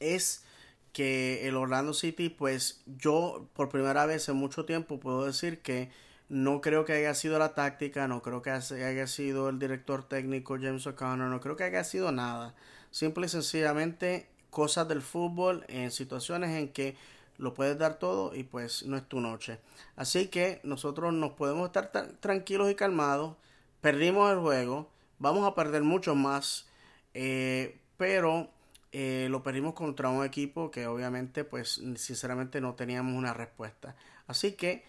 es 0.00 0.44
que 0.92 1.48
el 1.48 1.56
Orlando 1.56 1.94
City, 1.94 2.28
pues 2.28 2.82
yo 2.86 3.48
por 3.54 3.68
primera 3.68 4.06
vez 4.06 4.28
en 4.28 4.36
mucho 4.36 4.64
tiempo 4.64 5.00
puedo 5.00 5.24
decir 5.24 5.62
que 5.62 5.90
no 6.28 6.60
creo 6.60 6.84
que 6.84 6.92
haya 6.92 7.14
sido 7.14 7.38
la 7.38 7.54
táctica, 7.54 8.08
no 8.08 8.22
creo 8.22 8.42
que 8.42 8.50
haya 8.50 9.06
sido 9.06 9.48
el 9.48 9.58
director 9.58 10.06
técnico 10.06 10.56
James 10.60 10.86
O'Connor, 10.86 11.28
no 11.28 11.40
creo 11.40 11.56
que 11.56 11.64
haya 11.64 11.84
sido 11.84 12.12
nada. 12.12 12.54
Simple 12.90 13.26
y 13.26 13.28
sencillamente 13.28 14.28
cosas 14.50 14.86
del 14.88 15.02
fútbol 15.02 15.64
en 15.68 15.90
situaciones 15.90 16.50
en 16.50 16.68
que 16.68 16.96
lo 17.38 17.54
puedes 17.54 17.78
dar 17.78 17.98
todo 17.98 18.34
y 18.34 18.44
pues 18.44 18.84
no 18.84 18.96
es 18.96 19.08
tu 19.08 19.20
noche. 19.20 19.58
Así 19.96 20.28
que 20.28 20.60
nosotros 20.62 21.12
nos 21.12 21.32
podemos 21.32 21.66
estar 21.66 21.90
tranquilos 22.20 22.70
y 22.70 22.74
calmados. 22.74 23.36
Perdimos 23.80 24.30
el 24.32 24.38
juego, 24.38 24.90
vamos 25.22 25.46
a 25.46 25.54
perder 25.54 25.82
mucho 25.84 26.16
más, 26.16 26.66
eh, 27.14 27.78
pero 27.96 28.50
eh, 28.90 29.28
lo 29.30 29.42
perdimos 29.44 29.72
contra 29.74 30.08
un 30.08 30.24
equipo 30.24 30.70
que 30.70 30.86
obviamente 30.86 31.44
pues 31.44 31.80
sinceramente 31.96 32.60
no 32.60 32.74
teníamos 32.74 33.14
una 33.14 33.32
respuesta. 33.32 33.94
Así 34.26 34.52
que 34.52 34.84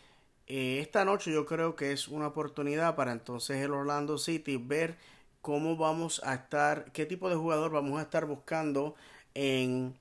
eh, 0.47 0.79
esta 0.81 1.05
noche 1.05 1.31
yo 1.31 1.45
creo 1.45 1.75
que 1.75 1.91
es 1.91 2.07
una 2.07 2.27
oportunidad 2.27 2.95
para 2.95 3.11
entonces 3.11 3.63
el 3.63 3.73
Orlando 3.73 4.17
City 4.17 4.57
ver 4.57 4.97
cómo 5.41 5.77
vamos 5.77 6.21
a 6.25 6.33
estar, 6.33 6.91
qué 6.93 7.05
tipo 7.05 7.29
de 7.29 7.35
jugador 7.35 7.71
vamos 7.71 7.99
a 7.99 8.03
estar 8.03 8.25
buscando 8.25 8.95
en 9.35 9.95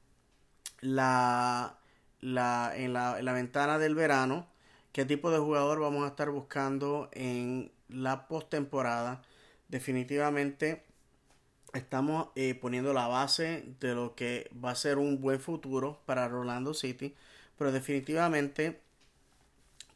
la, 0.81 1.77
la, 2.21 2.73
en 2.75 2.95
la, 2.95 3.19
en 3.19 3.25
la 3.27 3.33
ventana 3.35 3.79
del 3.79 3.95
verano, 3.95 4.47
qué 4.93 5.05
tipo 5.05 5.31
de 5.31 5.39
jugador 5.39 5.81
vamos 5.81 6.05
a 6.05 6.09
estar 6.09 6.31
buscando 6.31 7.11
en 7.13 7.71
la 7.89 8.29
postemporada. 8.29 9.23
Definitivamente 9.73 10.83
estamos 11.73 12.29
eh, 12.37 12.55
poniendo 12.55 12.93
la 12.93 13.09
base 13.09 13.65
de 13.81 13.95
lo 13.95 14.15
que 14.15 14.51
va 14.63 14.73
a 14.73 14.75
ser 14.75 14.99
un 14.99 15.19
buen 15.23 15.41
futuro 15.41 16.03
para 16.05 16.27
Orlando 16.27 16.75
City, 16.75 17.15
pero 17.57 17.73
definitivamente 17.73 18.83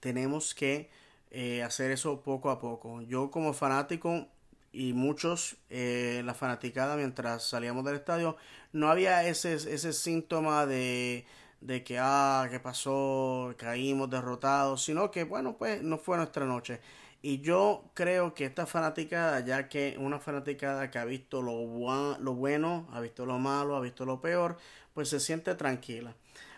tenemos 0.01 0.55
que 0.55 0.89
eh, 1.31 1.63
hacer 1.63 1.91
eso 1.91 2.23
poco 2.23 2.49
a 2.49 2.59
poco. 2.59 3.03
Yo 3.03 3.31
como 3.31 3.53
fanático 3.53 4.27
y 4.73 4.95
muchos 4.95 5.57
eh, 5.69 6.23
la 6.25 6.33
fanaticada 6.33 6.97
mientras 6.97 7.43
salíamos 7.45 7.85
del 7.85 7.97
estadio 7.97 8.37
no 8.73 8.91
había 8.91 9.29
ese, 9.29 9.55
ese 9.55 9.93
síntoma 9.93 10.65
de, 10.65 11.27
de 11.61 11.85
que 11.85 11.99
ah 12.01 12.49
que 12.51 12.61
pasó 12.61 13.55
caímos 13.57 14.11
derrotados 14.11 14.85
sino 14.85 15.11
que 15.11 15.25
bueno 15.25 15.57
pues 15.57 15.83
no 15.83 15.97
fue 15.99 16.19
nuestra 16.19 16.45
noche 16.45 16.81
y 17.27 17.41
yo 17.41 17.91
creo 17.95 18.35
que 18.35 18.45
esta 18.45 18.67
fanaticada, 18.67 19.41
ya 19.41 19.69
que 19.69 19.97
una 19.99 20.21
fanaticada 20.21 20.93
que 20.93 20.99
ha 21.01 21.05
visto 21.05 21.43
lo, 21.43 22.17
lo 22.21 22.35
bueno, 22.35 22.87
ha 22.93 23.01
visto 23.01 23.27
lo 23.27 23.41
malo, 23.41 23.75
ha 23.75 23.81
visto 23.81 24.05
lo 24.05 24.21
peor, 24.21 24.59
pues 24.95 25.09
se 25.09 25.19
siente 25.19 25.57
tranquila. 25.57 26.15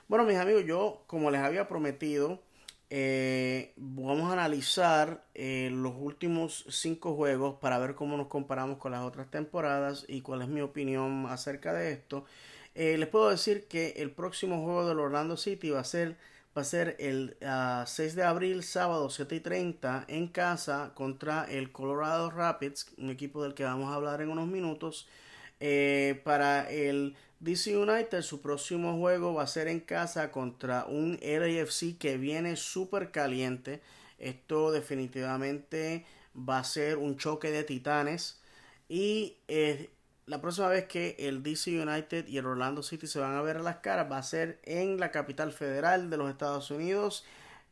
Bueno, 0.09 0.27
mis 0.27 0.37
amigos, 0.37 0.65
yo 0.67 1.05
como 1.07 1.31
les 1.31 1.41
había 1.41 1.69
prometido, 1.69 2.43
eh, 2.91 3.73
vamos 3.77 4.29
a 4.29 4.35
analizar 4.35 5.25
eh, 5.35 5.71
los 5.73 5.95
últimos 5.97 6.67
cinco 6.69 7.15
juegos 7.15 7.57
para 7.63 7.79
ver 7.79 7.95
cómo 7.95 8.19
nos 8.19 8.27
comparamos 8.27 8.77
con 8.77 8.93
las 8.93 9.01
otras 9.01 9.31
temporadas 9.31 10.05
y 10.07 10.21
cuál 10.21 10.43
es 10.43 10.49
mi 10.49 10.61
opinión 10.61 11.25
acerca 11.31 11.73
de 11.73 11.93
esto. 11.93 12.27
Eh, 12.75 12.99
les 12.99 13.09
puedo 13.09 13.31
decir 13.31 13.69
que 13.69 13.95
el 13.97 14.11
próximo 14.11 14.63
juego 14.63 14.87
del 14.87 15.01
Orlando 15.01 15.39
City 15.39 15.71
va 15.71 15.81
a 15.81 15.85
ser 15.85 16.19
va 16.57 16.63
a 16.63 16.65
ser 16.65 16.97
el 16.99 17.37
6 17.41 17.43
ah, 17.43 17.87
de 18.17 18.23
abril, 18.23 18.63
sábado 18.63 19.11
7 19.11 19.37
y 19.37 19.41
30 19.41 20.07
en 20.09 20.29
casa 20.29 20.93
contra 20.95 21.45
el 21.45 21.71
Colorado 21.73 22.31
Rapids, 22.31 22.87
un 22.99 23.11
equipo 23.11 23.43
del 23.43 23.55
que 23.55 23.65
vamos 23.65 23.91
a 23.91 23.95
hablar 23.95 24.21
en 24.21 24.31
unos 24.31 24.49
minutos. 24.49 25.09
Eh, 25.61 26.21
para 26.25 26.71
el 26.71 27.17
DC 27.41 27.77
United, 27.77 28.23
su 28.23 28.41
próximo 28.41 28.99
juego 28.99 29.35
va 29.35 29.45
a 29.45 29.47
ser 29.47 29.69
en 29.69 29.81
casa 29.81 30.33
contra 30.33 30.85
un 30.87 31.19
LAFC 31.23 31.97
que 31.99 32.17
viene 32.17 32.57
súper 32.57 33.11
caliente. 33.11 33.81
Esto 34.19 34.73
definitivamente 34.73 36.05
va 36.37 36.59
a 36.59 36.65
ser 36.65 36.97
un 36.97 37.17
choque 37.17 37.51
de 37.51 37.65
titanes. 37.65 38.41
Y 38.89 39.37
eh, 39.49 39.91
la 40.29 40.43
próxima 40.43 40.69
vez 40.69 40.87
que 40.87 41.17
el 41.19 41.43
DC 41.43 41.81
United 41.81 42.29
y 42.29 42.37
el 42.37 42.45
Orlando 42.45 42.83
City 42.83 43.07
se 43.07 43.19
van 43.19 43.35
a 43.35 43.41
ver 43.43 43.57
a 43.57 43.63
las 43.63 43.77
caras 43.77 44.13
va 44.13 44.19
a 44.19 44.23
ser 44.23 44.61
en 44.65 45.01
la 45.01 45.11
capital 45.11 45.53
federal 45.53 46.11
de 46.11 46.19
los 46.19 46.29
Estados 46.29 46.71
Unidos, 46.71 47.25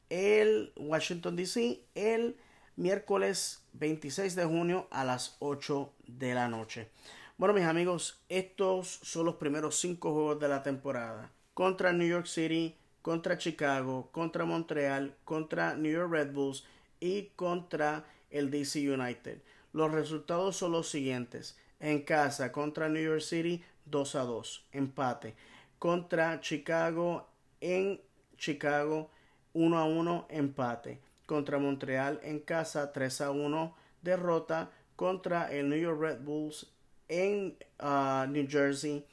el 0.08 0.72
Washington 0.76 1.36
DC, 1.36 1.82
el 1.94 2.36
miércoles 2.76 3.62
26 3.74 4.34
de 4.36 4.46
junio 4.46 4.88
a 4.90 5.04
las 5.04 5.36
8 5.40 5.92
de 6.06 6.34
la 6.34 6.48
noche. 6.48 6.88
Bueno, 7.36 7.52
mis 7.52 7.64
amigos, 7.64 8.20
estos 8.30 9.00
son 9.02 9.26
los 9.26 9.34
primeros 9.34 9.78
cinco 9.78 10.14
juegos 10.14 10.40
de 10.40 10.48
la 10.48 10.62
temporada. 10.62 11.30
Contra 11.52 11.92
New 11.92 12.08
York 12.08 12.26
City, 12.26 12.74
contra 13.02 13.36
Chicago, 13.36 14.08
contra 14.12 14.46
Montreal, 14.46 15.14
contra 15.24 15.74
New 15.74 15.92
York 15.92 16.10
Red 16.10 16.32
Bulls 16.32 16.64
y 17.00 17.24
contra 17.36 18.06
el 18.30 18.50
DC 18.50 18.90
United. 18.90 19.42
Los 19.74 19.92
resultados 19.92 20.56
son 20.56 20.72
los 20.72 20.88
siguientes 20.88 21.58
en 21.80 22.02
casa 22.02 22.52
contra 22.52 22.88
New 22.88 23.02
York 23.02 23.20
City 23.20 23.62
2 23.86 24.14
a 24.16 24.22
2, 24.24 24.66
empate. 24.72 25.34
Contra 25.78 26.40
Chicago 26.40 27.26
en 27.60 28.00
Chicago 28.36 29.10
1 29.54 29.78
a 29.78 29.84
1, 29.84 30.26
empate. 30.30 31.00
Contra 31.26 31.58
Montreal 31.58 32.20
en 32.22 32.40
casa 32.40 32.92
3 32.92 33.20
a 33.20 33.30
1, 33.30 33.74
derrota. 34.02 34.70
Contra 34.96 35.52
el 35.52 35.68
New 35.68 35.78
York 35.78 36.00
Red 36.00 36.20
Bulls 36.20 36.66
en 37.08 37.56
uh, 37.80 38.26
New 38.26 38.46
Jersey 38.48 39.04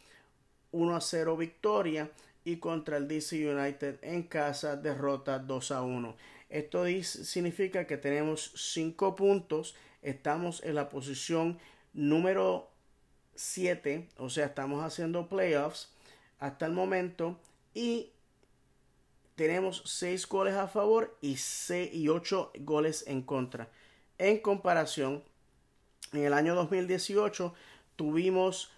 1 0.71 0.95
a 0.95 1.02
0, 1.02 1.38
victoria. 1.38 2.10
Y 2.45 2.58
contra 2.58 2.97
el 2.97 3.08
DC 3.08 3.49
United 3.49 3.99
en 4.02 4.23
casa, 4.23 4.76
derrota 4.76 5.39
2 5.39 5.71
a 5.71 5.82
1. 5.82 6.15
Esto 6.49 6.86
significa 7.04 7.88
que 7.88 7.97
tenemos 7.97 8.52
5 8.56 9.15
puntos. 9.15 9.76
Estamos 10.02 10.62
en 10.63 10.76
la 10.76 10.89
posición 10.89 11.58
número 11.93 12.69
7, 13.36 14.10
o 14.17 14.29
sea, 14.29 14.45
estamos 14.45 14.84
haciendo 14.84 15.27
playoffs 15.27 15.91
hasta 16.39 16.65
el 16.65 16.73
momento 16.73 17.39
y 17.73 18.12
tenemos 19.36 19.82
6 19.86 20.27
goles 20.27 20.56
a 20.56 20.67
favor 20.67 21.17
y, 21.21 21.38
6 21.38 21.93
y 21.93 22.10
8 22.10 22.51
goles 22.60 23.06
en 23.08 23.21
contra. 23.23 23.69
En 24.17 24.39
comparación, 24.39 25.23
en 26.12 26.25
el 26.25 26.34
año 26.34 26.53
2018 26.56 27.53
tuvimos 27.95 28.71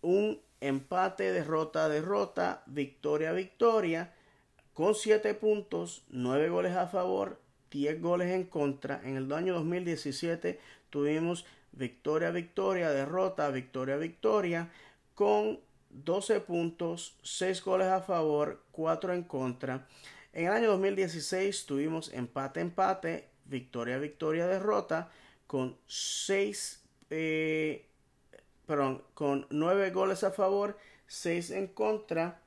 un 0.00 0.40
empate, 0.60 1.32
derrota, 1.32 1.88
derrota, 1.88 2.62
victoria, 2.66 3.32
victoria, 3.32 4.14
con 4.72 4.94
7 4.94 5.34
puntos, 5.34 6.04
9 6.08 6.48
goles 6.48 6.76
a 6.76 6.86
favor, 6.86 7.38
10 7.70 8.00
goles 8.00 8.32
en 8.32 8.44
contra. 8.44 9.00
En 9.04 9.16
el 9.16 9.30
año 9.32 9.54
2017 9.54 10.58
tuvimos 10.88 11.44
victoria, 11.80 12.30
victoria, 12.30 12.90
derrota, 12.90 13.50
victoria, 13.50 13.96
victoria, 13.96 14.70
con 15.14 15.58
12 15.88 16.40
puntos, 16.40 17.16
6 17.22 17.64
goles 17.64 17.88
a 17.88 18.02
favor, 18.02 18.62
4 18.70 19.14
en 19.14 19.24
contra. 19.24 19.88
En 20.34 20.46
el 20.46 20.52
año 20.52 20.68
2016 20.72 21.64
tuvimos 21.64 22.12
empate, 22.12 22.60
empate, 22.60 23.30
victoria, 23.46 23.96
victoria, 23.98 24.46
derrota, 24.46 25.10
con 25.46 25.76
6, 25.86 26.84
eh, 27.08 27.86
perdón, 28.66 29.02
con 29.14 29.46
9 29.48 29.90
goles 29.90 30.22
a 30.22 30.30
favor, 30.30 30.78
6 31.06 31.50
en 31.50 31.66
contra 31.68 32.42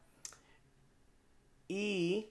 y 1.68 2.28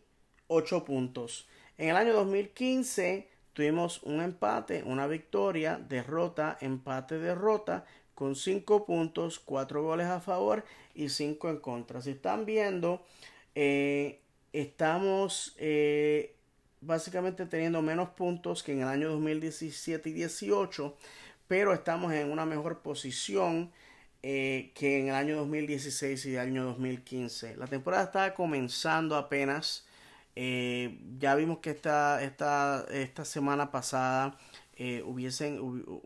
8 0.47 0.85
puntos. 0.85 1.49
En 1.79 1.89
el 1.89 1.97
año 1.97 2.13
2015 2.15 3.32
tuvimos 3.53 4.03
un 4.03 4.21
empate, 4.21 4.83
una 4.85 5.07
victoria, 5.07 5.79
derrota, 5.89 6.59
empate, 6.61 7.19
derrota, 7.19 7.85
con 8.15 8.37
5 8.37 8.87
puntos, 8.87 9.39
4 9.41 9.83
goles 9.83 10.07
a 10.07 10.21
favor 10.21 10.65
y 10.95 11.09
5 11.09 11.51
en 11.51 11.59
contra. 11.59 12.01
Si 12.03 12.11
están 12.11 12.45
viendo, 12.45 13.05
eh, 13.55 14.21
estamos 14.53 15.55
eh, 15.59 16.37
básicamente 16.81 17.47
teniendo 17.47 17.83
menos 17.83 18.11
puntos 18.11 18.63
que 18.63 18.73
en 18.73 18.83
el 18.83 18.89
año 18.89 19.11
2017 19.11 20.11
y 20.11 20.13
18, 20.13 20.97
pero 21.49 21.73
estamos 21.73 22.13
en 22.13 22.31
una 22.31 22.47
mejor 22.47 22.81
posición 22.81 23.73
eh, 24.23 24.71
que 24.75 25.01
en 25.01 25.09
el 25.09 25.15
año 25.15 25.37
2016 25.39 26.27
y 26.27 26.35
el 26.35 26.41
año 26.41 26.65
2015. 26.65 27.57
La 27.57 27.67
temporada 27.67 28.05
está 28.05 28.35
comenzando 28.35 29.17
apenas. 29.17 29.87
Eh, 30.37 30.99
ya 31.19 31.35
vimos 31.35 31.59
que 31.59 31.71
esta, 31.71 32.23
esta, 32.23 32.87
esta 32.91 33.25
semana 33.25 33.71
pasada 33.71 34.39
eh, 34.77 35.03
hubiesen, 35.05 35.59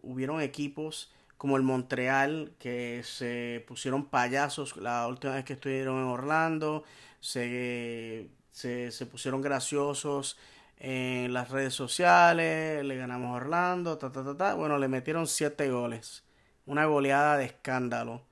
hubieron 0.03 0.41
equipos 0.41 1.13
como 1.39 1.57
el 1.57 1.63
Montreal 1.63 2.55
que 2.59 3.03
se 3.05 3.65
pusieron 3.69 4.07
payasos 4.07 4.77
la 4.77 5.07
última 5.07 5.35
vez 5.35 5.45
que 5.45 5.53
estuvieron 5.55 5.99
en 5.99 6.07
Orlando. 6.07 6.85
Se, 7.21 8.29
se, 8.53 9.07
pusieron 9.07 9.43
graciosos 9.43 10.39
en 10.79 11.33
las 11.33 11.51
redes 11.51 11.75
sociales, 11.75 12.85
le 12.85 12.97
ganamos 12.97 13.31
a 13.31 13.37
Orlando, 13.37 13.99
ta, 13.99 14.13
ta, 14.13 14.25
ta, 14.25 14.37
ta. 14.37 14.55
Bueno, 14.55 14.79
le 14.79 14.89
metieron 14.89 15.27
siete 15.27 15.71
goles. 15.71 16.25
Una 16.67 16.87
goleada 16.87 17.37
de 17.39 17.47
escándalo 17.47 18.23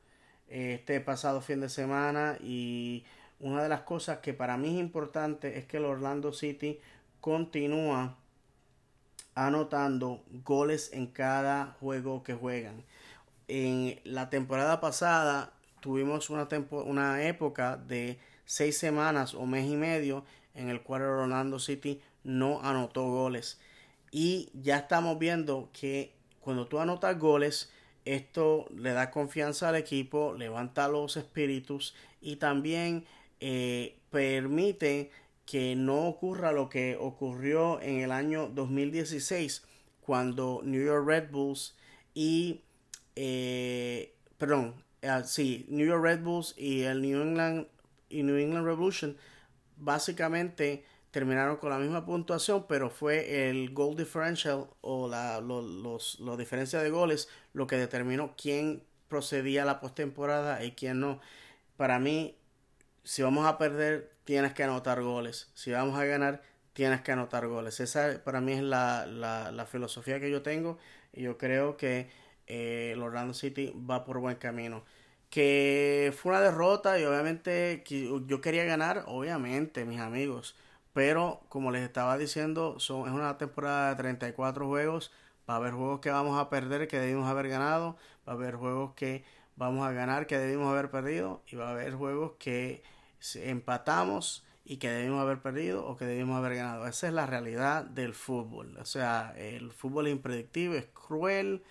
este 0.48 1.00
pasado 1.00 1.40
fin 1.40 1.60
de 1.60 1.68
semana 1.68 2.36
y 2.40 3.04
una 3.44 3.62
de 3.62 3.68
las 3.68 3.82
cosas 3.82 4.20
que 4.20 4.32
para 4.32 4.56
mí 4.56 4.68
es 4.68 4.80
importante 4.80 5.58
es 5.58 5.66
que 5.66 5.76
el 5.76 5.84
Orlando 5.84 6.32
City 6.32 6.80
continúa 7.20 8.16
anotando 9.34 10.24
goles 10.44 10.90
en 10.94 11.08
cada 11.08 11.76
juego 11.78 12.22
que 12.22 12.32
juegan. 12.32 12.82
En 13.46 14.00
la 14.04 14.30
temporada 14.30 14.80
pasada 14.80 15.52
tuvimos 15.80 16.30
una, 16.30 16.48
una 16.86 17.22
época 17.24 17.76
de 17.76 18.18
seis 18.46 18.78
semanas 18.78 19.34
o 19.34 19.44
mes 19.44 19.70
y 19.70 19.76
medio 19.76 20.24
en 20.54 20.70
el 20.70 20.82
cual 20.82 21.02
el 21.02 21.08
Orlando 21.08 21.58
City 21.58 22.00
no 22.22 22.62
anotó 22.62 23.02
goles. 23.10 23.60
Y 24.10 24.48
ya 24.54 24.78
estamos 24.78 25.18
viendo 25.18 25.68
que 25.78 26.14
cuando 26.40 26.66
tú 26.66 26.78
anotas 26.78 27.18
goles, 27.18 27.70
esto 28.06 28.64
le 28.74 28.94
da 28.94 29.10
confianza 29.10 29.68
al 29.68 29.76
equipo, 29.76 30.32
levanta 30.32 30.88
los 30.88 31.18
espíritus 31.18 31.94
y 32.22 32.36
también 32.36 33.04
eh, 33.46 33.98
permite 34.08 35.10
que 35.44 35.76
no 35.76 36.08
ocurra 36.08 36.50
lo 36.50 36.70
que 36.70 36.96
ocurrió 36.98 37.78
en 37.82 38.00
el 38.00 38.10
año 38.10 38.48
2016 38.48 39.62
cuando 40.00 40.62
New 40.64 40.82
York 40.82 41.06
Red 41.06 41.30
Bulls 41.30 41.76
y 42.14 42.62
eh, 43.16 44.14
perdón 44.38 44.74
eh, 45.02 45.20
sí 45.26 45.66
New 45.68 45.86
York 45.86 46.02
Red 46.02 46.22
Bulls 46.22 46.54
y 46.56 46.84
el 46.84 47.02
New 47.02 47.20
England 47.20 47.66
y 48.08 48.22
New 48.22 48.38
England 48.38 48.64
Revolution 48.64 49.14
básicamente 49.76 50.86
terminaron 51.10 51.58
con 51.58 51.68
la 51.68 51.78
misma 51.78 52.06
puntuación, 52.06 52.64
pero 52.66 52.88
fue 52.88 53.50
el 53.50 53.74
goal 53.74 53.94
differential 53.94 54.68
o 54.80 55.06
la 55.06 55.42
los, 55.42 56.18
diferencia 56.38 56.80
de 56.80 56.88
goles 56.88 57.28
lo 57.52 57.66
que 57.66 57.76
determinó 57.76 58.34
quién 58.40 58.82
procedía 59.08 59.64
a 59.64 59.66
la 59.66 59.80
postemporada 59.80 60.64
y 60.64 60.72
quién 60.72 61.00
no. 61.00 61.20
Para 61.76 61.98
mí, 61.98 62.38
si 63.04 63.22
vamos 63.22 63.46
a 63.46 63.58
perder, 63.58 64.12
tienes 64.24 64.54
que 64.54 64.64
anotar 64.64 65.02
goles. 65.02 65.50
Si 65.54 65.70
vamos 65.72 65.98
a 65.98 66.04
ganar, 66.04 66.42
tienes 66.72 67.02
que 67.02 67.12
anotar 67.12 67.46
goles. 67.46 67.80
Esa 67.80 68.22
para 68.24 68.40
mí 68.40 68.52
es 68.52 68.62
la, 68.62 69.06
la, 69.06 69.66
filosofía 69.66 70.20
que 70.20 70.30
yo 70.30 70.42
tengo 70.42 70.78
y 71.12 71.22
yo 71.22 71.38
creo 71.38 71.76
que 71.76 72.08
eh, 72.46 72.92
el 72.94 73.02
Orlando 73.02 73.34
City 73.34 73.72
va 73.88 74.04
por 74.04 74.18
buen 74.20 74.36
camino 74.36 74.84
que 75.34 76.14
fue 76.16 76.30
una 76.30 76.40
derrota 76.40 76.96
y 77.00 77.04
obviamente 77.04 77.82
yo 77.88 78.40
quería 78.40 78.64
ganar, 78.64 79.02
obviamente, 79.08 79.84
mis 79.84 79.98
amigos. 80.00 80.54
Pero 80.92 81.40
como 81.48 81.72
les 81.72 81.82
estaba 81.82 82.16
diciendo, 82.16 82.78
son, 82.78 83.08
es 83.08 83.12
una 83.12 83.36
temporada 83.36 83.90
de 83.90 83.96
34 83.96 84.68
juegos. 84.68 85.10
Va 85.50 85.54
a 85.54 85.56
haber 85.56 85.72
juegos 85.72 85.98
que 86.00 86.10
vamos 86.10 86.38
a 86.38 86.50
perder 86.50 86.86
que 86.86 87.00
debimos 87.00 87.28
haber 87.28 87.48
ganado. 87.48 87.96
Va 88.28 88.34
a 88.34 88.36
haber 88.36 88.54
juegos 88.54 88.94
que 88.94 89.24
vamos 89.56 89.84
a 89.84 89.92
ganar 89.92 90.28
que 90.28 90.38
debimos 90.38 90.68
haber 90.68 90.88
perdido. 90.90 91.42
Y 91.48 91.56
va 91.56 91.68
a 91.68 91.72
haber 91.72 91.94
juegos 91.94 92.34
que 92.38 92.84
empatamos 93.36 94.44
y 94.64 94.78
que 94.78 94.88
debimos 94.88 95.20
haber 95.20 95.40
perdido 95.40 95.86
o 95.86 95.96
que 95.96 96.04
debimos 96.04 96.38
haber 96.38 96.56
ganado. 96.56 96.86
Esa 96.86 97.08
es 97.08 97.12
la 97.12 97.26
realidad 97.26 97.84
del 97.84 98.14
fútbol. 98.14 98.76
O 98.78 98.84
sea, 98.84 99.34
el 99.36 99.72
fútbol 99.72 100.06
es 100.06 100.12
impredictible, 100.12 100.78
es 100.78 100.86
cruel. 100.86 101.62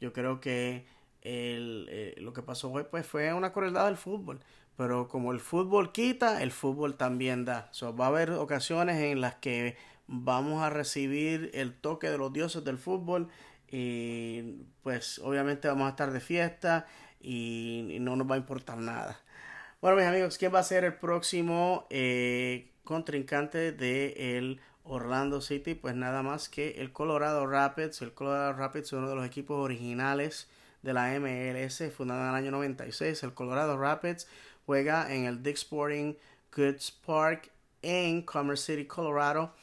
Yo 0.00 0.12
creo 0.12 0.40
que 0.40 0.86
el, 1.22 1.86
eh, 1.90 2.14
lo 2.18 2.32
que 2.32 2.42
pasó 2.42 2.70
hoy 2.70 2.84
pues, 2.90 3.06
fue 3.06 3.32
una 3.32 3.52
crueldad 3.52 3.86
del 3.86 3.96
fútbol. 3.96 4.40
Pero 4.76 5.08
como 5.08 5.32
el 5.32 5.40
fútbol 5.40 5.92
quita, 5.92 6.42
el 6.42 6.50
fútbol 6.52 6.96
también 6.96 7.44
da. 7.44 7.70
va 7.98 8.04
a 8.06 8.08
haber 8.08 8.32
ocasiones 8.32 8.96
en 9.02 9.20
las 9.20 9.34
que 9.34 9.76
vamos 10.06 10.62
a 10.62 10.70
recibir 10.70 11.50
el 11.54 11.74
toque 11.74 12.10
de 12.10 12.18
los 12.18 12.32
dioses 12.32 12.64
del 12.64 12.78
fútbol 12.78 13.28
y 13.70 14.64
pues 14.82 15.20
obviamente 15.20 15.68
vamos 15.68 15.86
a 15.86 15.90
estar 15.90 16.10
de 16.10 16.20
fiesta 16.20 16.86
y, 17.20 17.98
no 18.00 18.16
nos 18.16 18.28
va 18.28 18.34
a 18.34 18.38
importar 18.38 18.78
nada. 18.78 19.20
Bueno 19.80 19.96
mis 19.96 20.04
amigos, 20.04 20.36
¿quién 20.36 20.54
va 20.54 20.58
a 20.58 20.62
ser 20.62 20.84
el 20.84 20.92
próximo 20.92 21.86
eh, 21.88 22.68
contrincante 22.84 23.72
de 23.72 24.36
el 24.36 24.60
Orlando 24.84 25.40
City? 25.40 25.74
Pues 25.74 25.94
nada 25.94 26.22
más 26.22 26.50
que 26.50 26.82
el 26.82 26.92
Colorado 26.92 27.46
Rapids. 27.46 28.02
El 28.02 28.12
Colorado 28.12 28.52
Rapids 28.52 28.88
es 28.88 28.92
uno 28.92 29.08
de 29.08 29.14
los 29.14 29.24
equipos 29.24 29.56
originales 29.56 30.50
de 30.82 30.92
la 30.92 31.18
MLS, 31.18 31.82
fundado 31.96 32.24
en 32.24 32.28
el 32.28 32.34
año 32.34 32.50
96. 32.50 33.22
El 33.22 33.32
Colorado 33.32 33.78
Rapids 33.78 34.28
juega 34.66 35.10
en 35.14 35.24
el 35.24 35.42
Dick 35.42 35.54
Sporting 35.54 36.12
Goods 36.54 36.90
Park 36.90 37.50
en 37.80 38.20
Commerce 38.20 38.74
City, 38.74 38.84
Colorado. 38.84 39.54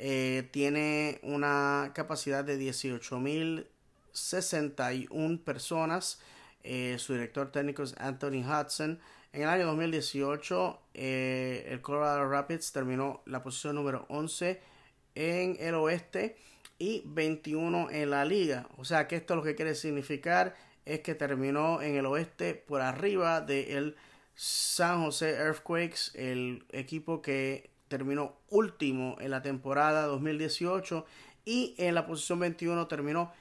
Eh, 0.00 0.48
tiene 0.50 1.20
una 1.22 1.92
capacidad 1.94 2.44
de 2.44 2.58
18.061 2.58 5.44
personas. 5.44 6.20
Eh, 6.64 6.96
su 6.98 7.12
director 7.12 7.52
técnico 7.52 7.84
es 7.84 7.96
Anthony 7.98 8.42
Hudson. 8.44 8.98
En 9.32 9.42
el 9.42 9.48
año 9.48 9.66
2018, 9.66 10.80
eh, 10.94 11.66
el 11.68 11.80
Colorado 11.80 12.28
Rapids 12.28 12.72
terminó 12.72 13.22
la 13.26 13.42
posición 13.44 13.76
número 13.76 14.04
11 14.08 14.60
en 15.14 15.56
el 15.60 15.74
oeste 15.74 16.36
y 16.80 17.02
21 17.06 17.90
en 17.90 18.10
la 18.10 18.24
liga. 18.24 18.66
O 18.76 18.84
sea 18.84 19.06
que 19.06 19.14
esto 19.14 19.36
lo 19.36 19.42
que 19.44 19.54
quiere 19.54 19.76
significar 19.76 20.56
es 20.84 21.00
que 21.00 21.14
terminó 21.14 21.80
en 21.80 21.94
el 21.94 22.06
oeste 22.06 22.54
por 22.54 22.80
arriba 22.80 23.40
del 23.40 23.94
San 24.34 25.04
José 25.04 25.36
Earthquakes, 25.36 26.10
el 26.14 26.64
equipo 26.72 27.22
que 27.22 27.70
terminó 27.86 28.36
último 28.48 29.16
en 29.20 29.30
la 29.30 29.42
temporada 29.42 30.06
2018 30.06 31.06
y 31.44 31.76
en 31.78 31.94
la 31.94 32.06
posición 32.06 32.40
21 32.40 32.88
terminó 32.88 33.32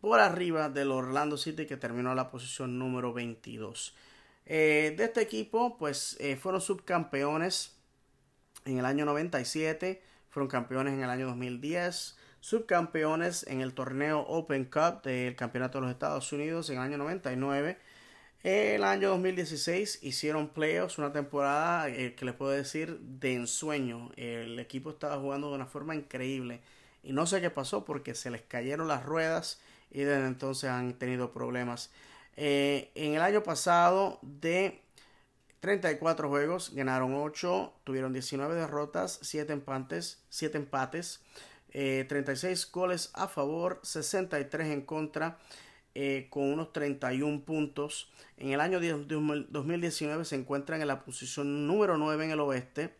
por 0.00 0.18
arriba 0.18 0.68
del 0.70 0.90
Orlando 0.90 1.36
City 1.36 1.66
que 1.66 1.76
terminó 1.76 2.10
en 2.10 2.16
la 2.16 2.30
posición 2.30 2.80
número 2.80 3.12
22. 3.12 3.94
Eh, 4.46 4.94
de 4.96 5.04
este 5.04 5.22
equipo 5.22 5.78
pues 5.78 6.16
eh, 6.20 6.36
fueron 6.36 6.60
subcampeones 6.60 7.76
en 8.64 8.78
el 8.78 8.84
año 8.84 9.04
97, 9.04 10.02
fueron 10.30 10.48
campeones 10.48 10.94
en 10.94 11.02
el 11.02 11.10
año 11.10 11.26
2010, 11.26 12.16
subcampeones 12.40 13.46
en 13.46 13.60
el 13.60 13.74
torneo 13.74 14.20
Open 14.20 14.64
Cup 14.64 15.02
del 15.02 15.36
Campeonato 15.36 15.78
de 15.78 15.82
los 15.82 15.90
Estados 15.90 16.32
Unidos 16.32 16.68
en 16.70 16.76
el 16.76 16.82
año 16.82 16.98
99 16.98 17.78
el 18.44 18.84
año 18.84 19.08
2016 19.08 20.00
hicieron 20.02 20.48
playoffs, 20.48 20.98
una 20.98 21.14
temporada 21.14 21.88
eh, 21.88 22.14
que 22.14 22.26
les 22.26 22.34
puedo 22.34 22.50
decir 22.50 22.98
de 23.00 23.32
ensueño. 23.32 24.10
El 24.16 24.58
equipo 24.58 24.90
estaba 24.90 25.16
jugando 25.16 25.48
de 25.48 25.54
una 25.54 25.64
forma 25.64 25.94
increíble 25.94 26.60
y 27.02 27.14
no 27.14 27.26
sé 27.26 27.40
qué 27.40 27.48
pasó 27.48 27.86
porque 27.86 28.14
se 28.14 28.30
les 28.30 28.42
cayeron 28.42 28.86
las 28.86 29.02
ruedas 29.02 29.62
y 29.90 30.00
desde 30.00 30.26
entonces 30.26 30.68
han 30.68 30.92
tenido 30.92 31.32
problemas. 31.32 31.90
Eh, 32.36 32.90
en 32.94 33.14
el 33.14 33.22
año 33.22 33.42
pasado 33.42 34.18
de 34.22 34.82
34 35.60 36.28
juegos 36.28 36.72
ganaron 36.74 37.14
8, 37.14 37.72
tuvieron 37.84 38.12
19 38.12 38.54
derrotas, 38.54 39.18
7 39.22 39.52
empates, 39.52 40.22
7 40.28 40.58
empates, 40.58 41.20
36 41.72 42.64
eh, 42.64 42.68
goles 42.72 43.10
a 43.14 43.28
favor, 43.28 43.80
63 43.82 44.68
en 44.68 44.82
contra. 44.82 45.38
Eh, 45.96 46.26
con 46.28 46.52
unos 46.52 46.72
31 46.72 47.44
puntos. 47.44 48.10
En 48.36 48.50
el 48.50 48.60
año 48.60 48.80
2019 48.80 50.24
se 50.24 50.34
encuentran 50.34 50.80
en 50.80 50.88
la 50.88 51.04
posición 51.04 51.68
número 51.68 51.96
9 51.96 52.24
en 52.24 52.30
el 52.32 52.40
oeste. 52.40 52.92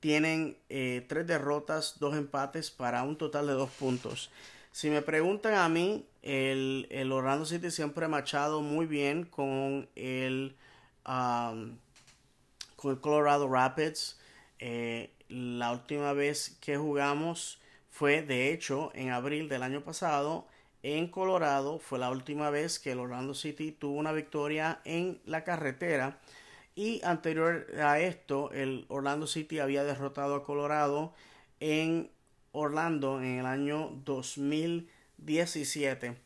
Tienen 0.00 0.56
eh, 0.70 1.04
tres 1.08 1.26
derrotas, 1.26 1.96
dos 1.98 2.16
empates 2.16 2.70
para 2.70 3.02
un 3.02 3.18
total 3.18 3.48
de 3.48 3.52
dos 3.52 3.68
puntos. 3.70 4.30
Si 4.72 4.88
me 4.88 5.02
preguntan 5.02 5.54
a 5.54 5.68
mí, 5.68 6.06
el, 6.28 6.86
el 6.90 7.10
Orlando 7.10 7.46
City 7.46 7.70
siempre 7.70 8.04
ha 8.04 8.08
machado 8.08 8.60
muy 8.60 8.84
bien 8.84 9.24
con 9.24 9.88
el, 9.96 10.56
con 11.02 11.80
el 12.90 13.00
Colorado 13.00 13.48
Rapids. 13.48 14.20
Eh, 14.58 15.10
la 15.30 15.72
última 15.72 16.12
vez 16.12 16.58
que 16.60 16.76
jugamos 16.76 17.58
fue 17.88 18.20
de 18.20 18.52
hecho 18.52 18.90
en 18.94 19.08
abril 19.08 19.48
del 19.48 19.62
año 19.62 19.82
pasado 19.82 20.46
en 20.82 21.08
Colorado. 21.08 21.78
Fue 21.78 21.98
la 21.98 22.10
última 22.10 22.50
vez 22.50 22.78
que 22.78 22.92
el 22.92 22.98
Orlando 22.98 23.32
City 23.32 23.72
tuvo 23.72 23.98
una 23.98 24.12
victoria 24.12 24.82
en 24.84 25.22
la 25.24 25.44
carretera. 25.44 26.18
Y 26.74 27.00
anterior 27.04 27.68
a 27.82 28.00
esto, 28.00 28.52
el 28.52 28.84
Orlando 28.88 29.26
City 29.26 29.60
había 29.60 29.82
derrotado 29.82 30.34
a 30.34 30.44
Colorado 30.44 31.14
en 31.58 32.10
Orlando 32.52 33.18
en 33.18 33.38
el 33.38 33.46
año 33.46 33.98
2017. 35.18 36.16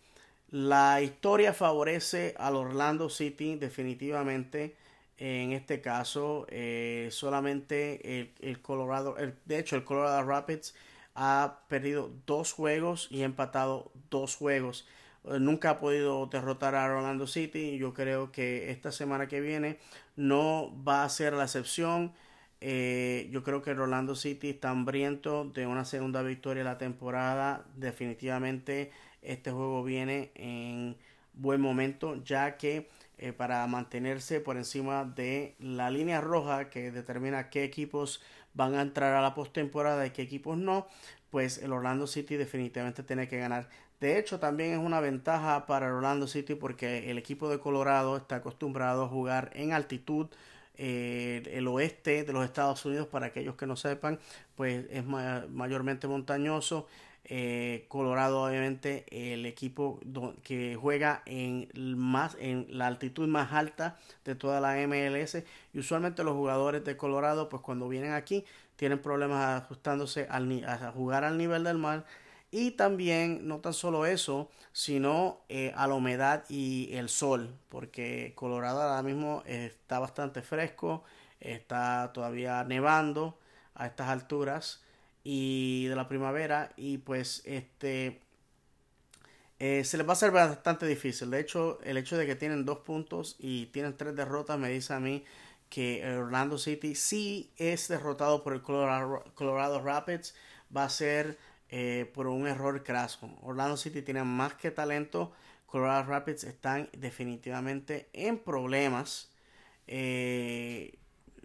La 0.50 1.00
historia 1.00 1.54
favorece 1.54 2.34
al 2.38 2.56
Orlando 2.56 3.08
City 3.08 3.56
definitivamente. 3.56 4.76
En 5.18 5.52
este 5.52 5.80
caso, 5.80 6.46
eh, 6.50 7.08
solamente 7.10 8.32
el, 8.40 8.60
Colorado, 8.60 9.16
de 9.44 9.58
hecho, 9.58 9.76
el 9.76 9.84
Colorado 9.84 10.22
Rapids 10.24 10.74
ha 11.14 11.60
perdido 11.68 12.10
dos 12.26 12.52
juegos 12.52 13.08
y 13.10 13.22
ha 13.22 13.26
empatado 13.26 13.92
dos 14.10 14.36
juegos. 14.36 14.86
Eh, 15.24 15.38
nunca 15.38 15.70
ha 15.70 15.80
podido 15.80 16.26
derrotar 16.26 16.74
a 16.74 16.84
Orlando 16.84 17.26
City. 17.26 17.78
Yo 17.78 17.94
creo 17.94 18.32
que 18.32 18.70
esta 18.70 18.92
semana 18.92 19.28
que 19.28 19.40
viene 19.40 19.78
no 20.16 20.72
va 20.86 21.04
a 21.04 21.08
ser 21.08 21.32
la 21.34 21.44
excepción. 21.44 22.12
Eh, 22.64 23.28
yo 23.32 23.42
creo 23.42 23.60
que 23.60 23.72
el 23.72 23.80
Orlando 23.80 24.14
City 24.14 24.50
está 24.50 24.70
hambriento 24.70 25.44
de 25.46 25.66
una 25.66 25.84
segunda 25.84 26.22
victoria 26.22 26.60
en 26.60 26.66
la 26.66 26.78
temporada. 26.78 27.64
Definitivamente 27.74 28.92
este 29.20 29.50
juego 29.50 29.82
viene 29.82 30.30
en 30.36 30.96
buen 31.34 31.60
momento 31.60 32.22
ya 32.22 32.56
que 32.56 32.88
eh, 33.18 33.32
para 33.32 33.66
mantenerse 33.66 34.38
por 34.38 34.56
encima 34.56 35.04
de 35.04 35.56
la 35.58 35.90
línea 35.90 36.20
roja 36.20 36.70
que 36.70 36.92
determina 36.92 37.50
qué 37.50 37.64
equipos 37.64 38.22
van 38.54 38.74
a 38.76 38.82
entrar 38.82 39.14
a 39.14 39.22
la 39.22 39.34
postemporada 39.34 40.06
y 40.06 40.10
qué 40.10 40.22
equipos 40.22 40.56
no, 40.56 40.86
pues 41.30 41.58
el 41.58 41.72
Orlando 41.72 42.06
City 42.06 42.36
definitivamente 42.36 43.02
tiene 43.02 43.26
que 43.26 43.38
ganar. 43.38 43.68
De 43.98 44.18
hecho, 44.18 44.38
también 44.38 44.72
es 44.72 44.78
una 44.78 45.00
ventaja 45.00 45.66
para 45.66 45.86
el 45.86 45.94
Orlando 45.94 46.28
City 46.28 46.54
porque 46.54 47.10
el 47.10 47.18
equipo 47.18 47.48
de 47.48 47.58
Colorado 47.58 48.16
está 48.16 48.36
acostumbrado 48.36 49.04
a 49.04 49.08
jugar 49.08 49.50
en 49.54 49.72
altitud 49.72 50.28
eh, 50.84 51.44
el 51.52 51.68
oeste 51.68 52.24
de 52.24 52.32
los 52.32 52.44
Estados 52.44 52.84
Unidos, 52.84 53.06
para 53.06 53.26
aquellos 53.26 53.54
que 53.54 53.68
no 53.68 53.76
sepan, 53.76 54.18
pues 54.56 54.84
es 54.90 55.04
mayormente 55.06 56.08
montañoso. 56.08 56.88
Eh, 57.24 57.84
Colorado, 57.86 58.42
obviamente, 58.42 59.04
el 59.12 59.46
equipo 59.46 60.00
que 60.42 60.74
juega 60.74 61.22
en, 61.24 61.68
más, 61.96 62.36
en 62.40 62.66
la 62.68 62.88
altitud 62.88 63.28
más 63.28 63.52
alta 63.52 63.96
de 64.24 64.34
toda 64.34 64.60
la 64.60 64.74
MLS. 64.88 65.44
Y 65.72 65.78
usualmente 65.78 66.24
los 66.24 66.34
jugadores 66.34 66.84
de 66.84 66.96
Colorado, 66.96 67.48
pues 67.48 67.62
cuando 67.62 67.88
vienen 67.88 68.12
aquí, 68.12 68.44
tienen 68.74 68.98
problemas 68.98 69.62
ajustándose 69.62 70.26
al, 70.28 70.64
a 70.64 70.90
jugar 70.90 71.22
al 71.22 71.38
nivel 71.38 71.62
del 71.62 71.78
mar 71.78 72.04
y 72.52 72.72
también, 72.72 73.48
no 73.48 73.60
tan 73.60 73.72
solo 73.72 74.06
eso, 74.06 74.50
sino 74.72 75.40
eh, 75.48 75.72
a 75.74 75.86
la 75.88 75.94
humedad 75.94 76.44
y 76.50 76.90
el 76.94 77.08
sol, 77.08 77.56
porque 77.70 78.34
Colorado 78.36 78.82
ahora 78.82 79.02
mismo 79.02 79.42
está 79.46 79.98
bastante 79.98 80.42
fresco, 80.42 81.02
está 81.40 82.12
todavía 82.12 82.62
nevando 82.64 83.38
a 83.74 83.86
estas 83.86 84.08
alturas 84.10 84.82
y 85.24 85.86
de 85.86 85.96
la 85.96 86.08
primavera 86.08 86.72
y 86.76 86.98
pues 86.98 87.42
este 87.46 88.20
eh, 89.58 89.84
se 89.84 89.96
les 89.96 90.06
va 90.06 90.10
a 90.10 90.12
hacer 90.12 90.30
bastante 90.30 90.86
difícil. 90.86 91.30
De 91.30 91.40
hecho, 91.40 91.78
el 91.84 91.96
hecho 91.96 92.16
de 92.18 92.26
que 92.26 92.34
tienen 92.36 92.64
dos 92.66 92.78
puntos 92.80 93.36
y 93.38 93.66
tienen 93.66 93.96
tres 93.96 94.14
derrotas 94.14 94.58
me 94.58 94.68
dice 94.68 94.92
a 94.92 95.00
mí 95.00 95.24
que 95.70 96.06
Orlando 96.18 96.58
City 96.58 96.94
sí 96.94 97.50
es 97.56 97.88
derrotado 97.88 98.42
por 98.42 98.52
el 98.52 98.62
Colorado 98.62 99.80
Rapids. 99.82 100.34
Va 100.76 100.84
a 100.84 100.90
ser 100.90 101.38
eh, 101.74 102.10
por 102.12 102.26
un 102.26 102.46
error 102.46 102.84
craso. 102.84 103.30
Orlando 103.40 103.78
City 103.78 104.02
tiene 104.02 104.22
más 104.24 104.52
que 104.52 104.70
talento. 104.70 105.32
Colorado 105.64 106.04
Rapids 106.04 106.44
están 106.44 106.90
definitivamente 106.92 108.10
en 108.12 108.38
problemas. 108.38 109.30
Eh, 109.86 110.98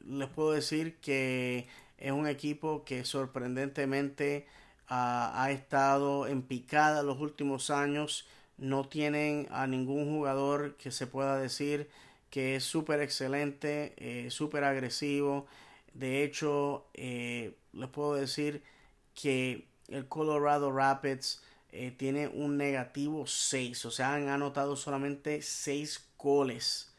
les 0.05 0.27
puedo 0.27 0.51
decir 0.51 0.97
que 0.99 1.69
es 1.97 2.11
un 2.11 2.27
equipo 2.27 2.83
que 2.83 3.05
sorprendentemente 3.05 4.45
ha 4.89 5.49
estado 5.51 6.27
en 6.27 6.41
picada 6.41 7.03
los 7.03 7.19
últimos 7.21 7.69
años. 7.69 8.27
No 8.57 8.85
tienen 8.89 9.47
a 9.49 9.65
ningún 9.65 10.13
jugador 10.13 10.75
que 10.75 10.91
se 10.91 11.07
pueda 11.07 11.39
decir 11.39 11.89
que 12.29 12.57
es 12.57 12.65
súper 12.65 13.01
excelente, 13.01 13.93
eh, 13.95 14.29
súper 14.29 14.65
agresivo. 14.65 15.47
De 15.93 16.23
hecho, 16.25 16.87
les 16.93 17.89
puedo 17.93 18.15
decir 18.15 18.61
que 19.13 19.67
el 19.87 20.07
Colorado 20.07 20.71
Rapids 20.71 21.41
eh, 21.71 21.91
tiene 21.91 22.27
un 22.27 22.57
negativo 22.57 23.27
6, 23.27 23.85
o 23.85 23.91
sea, 23.91 24.13
han 24.15 24.29
anotado 24.29 24.75
solamente 24.75 25.41
6 25.41 26.09
goles 26.17 26.93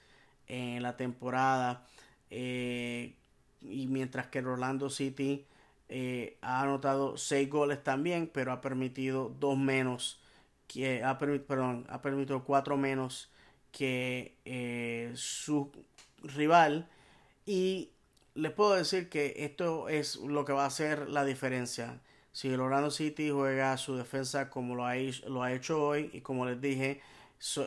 en 0.47 0.83
la 0.83 0.97
temporada. 0.97 1.87
Eh, 2.31 3.15
y 3.63 3.87
mientras 3.89 4.29
que 4.29 4.41
el 4.41 4.47
Orlando 4.47 4.91
City 4.91 5.47
eh, 5.89 6.39
ha 6.43 6.63
anotado 6.63 7.17
6 7.17 7.49
goles 7.51 7.83
también, 7.83 8.31
pero 8.33 8.53
ha 8.53 8.61
permitido 8.61 9.35
2 9.41 9.59
menos, 9.59 10.21
que 10.67 11.03
ha, 11.03 11.19
perdón, 11.19 11.87
ha 11.89 12.03
permitido 12.03 12.45
4 12.45 12.77
menos 12.77 13.31
que 13.73 14.35
su 15.15 15.73
rival. 16.23 16.89
Y 17.47 17.91
les 18.35 18.53
puedo 18.53 18.75
decir 18.75 19.09
que 19.09 19.35
esto 19.39 19.89
es 19.89 20.17
lo 20.17 20.45
que 20.45 20.53
va 20.53 20.65
a 20.65 20.67
hacer 20.67 21.09
la 21.09 21.25
diferencia. 21.25 22.01
Si 22.33 22.49
el 22.49 22.61
Orlando 22.61 22.91
City 22.91 23.31
juega 23.31 23.77
su 23.77 23.97
defensa 23.97 24.51
como 24.51 24.75
lo 24.75 24.85
ha, 24.85 25.53
hecho 25.53 25.85
hoy 25.85 26.11
y 26.13 26.21
como 26.21 26.47
les 26.47 26.61
dije, 26.61 27.01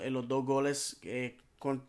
eh, 0.04 0.10
los 0.10 0.28
dos 0.28 0.46
goles 0.46 1.00
eh, 1.04 1.38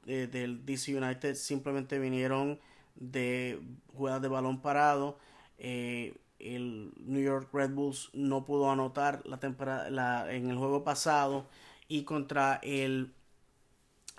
eh, 0.07 0.29
del 0.31 0.65
DC 0.65 0.97
United 0.97 1.35
simplemente 1.35 1.99
vinieron 1.99 2.61
de 2.95 3.61
jugadas 3.95 4.23
de 4.23 4.29
balón 4.29 4.61
parado. 4.63 5.19
el 5.59 6.93
New 6.97 7.23
York 7.23 7.49
Red 7.53 7.71
Bulls 7.71 8.11
no 8.15 8.45
pudo 8.45 8.71
anotar 8.71 9.23
la 9.27 9.39
temporada 9.39 10.33
en 10.33 10.51
el 10.51 10.57
juego 10.57 10.83
pasado 10.83 11.47
y 11.89 12.05
contra 12.05 12.59
el 12.63 13.13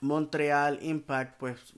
Montreal 0.02 0.80
Impact 0.82 1.38
pues 1.40 1.74